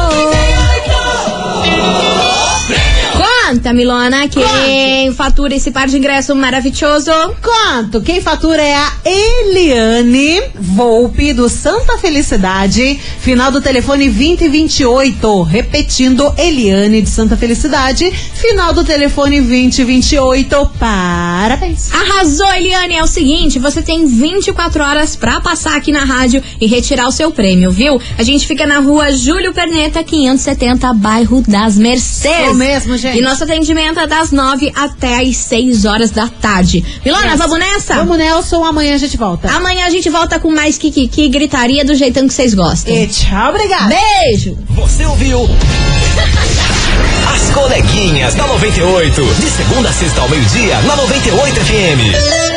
Conta, 3.48 3.72
Milona, 3.74 4.28
quem 4.28 5.14
fatura 5.14 5.54
esse 5.54 5.70
par 5.70 5.88
de 5.88 5.98
ingresso 5.98 6.36
maravilhoso? 6.36 7.12
Quanto? 7.44 8.02
Quem 8.02 8.20
fatura 8.20 8.60
é 8.60 8.74
a 8.74 8.92
Eliane 9.06 10.42
Volpe 10.56 11.32
do 11.32 11.48
Santa 11.48 11.96
Felicidade, 12.00 13.00
final 13.20 13.52
do 13.52 13.62
telefone 13.62 14.10
2028. 14.10 15.44
Repetindo, 15.44 16.34
Eliane 16.40 17.04
de 17.04 17.10
Santa 17.10 17.38
Felicidade, 17.38 18.12
final 18.34 18.74
do 18.74 18.84
telefone 18.84 19.40
2028. 19.40 20.72
Parabéns. 20.80 21.94
Arrasou, 21.94 22.52
Eliane. 22.52 22.96
É 22.96 23.04
o 23.04 23.08
seguinte, 23.08 23.60
você 23.60 23.84
tem 23.84 24.08
24 24.08 24.84
horas 24.84 25.16
pra 25.16 25.40
passar 25.40 25.76
aqui 25.76 25.92
na 25.92 26.04
rádio 26.04 26.42
e 26.60 26.66
retirar 26.66 27.08
o 27.08 27.12
seu 27.12 27.30
prêmio, 27.30 27.72
viu? 27.72 28.02
A 28.18 28.24
gente 28.24 28.48
fica 28.48 28.66
na 28.66 28.80
rua 28.80 29.12
Júlio 29.12 29.54
Perneta, 29.54 30.04
570, 30.04 30.92
bairro 30.96 31.44
das 31.48 31.78
Mercedes. 31.78 32.48
É 32.48 32.50
o 32.50 32.56
mesmo, 32.56 32.98
gente. 32.98 33.20
E 33.20 33.35
nosso 33.36 33.44
atendimento 33.44 34.00
é 34.00 34.08
das 34.08 34.32
9 34.32 34.72
até 34.74 35.22
as 35.22 35.36
6 35.36 35.84
horas 35.84 36.10
da 36.10 36.30
tarde. 36.30 36.82
Milona, 37.04 37.32
Yes. 37.32 37.38
vamos 37.38 37.60
nessa? 37.60 37.96
Vamos, 37.96 38.18
Nelson. 38.18 38.64
Amanhã 38.64 38.96
a 38.96 38.98
gente 38.98 39.18
volta. 39.18 39.50
Amanhã 39.52 39.86
a 39.88 39.90
gente 39.90 40.10
volta 40.10 40.40
com 40.40 40.50
mais 40.50 40.78
Kikiki 40.78 41.28
gritaria 41.28 41.84
do 41.84 41.94
jeitão 41.96 42.30
que 42.30 42.34
vocês 42.34 42.54
gostam. 42.54 42.96
E 42.96 43.08
tchau, 43.08 43.50
obrigada. 43.50 43.94
Beijo! 43.94 44.58
Você 44.70 45.04
ouviu? 45.04 45.50
As 47.36 47.50
coleguinhas 47.54 48.36
da 48.36 48.48
98. 48.48 49.22
De 49.22 49.50
segunda 49.50 49.90
a 49.90 49.92
sexta 49.92 50.22
ao 50.22 50.30
meio-dia, 50.30 50.80
na 50.84 50.96
98 50.96 51.56
FM. 51.60 52.55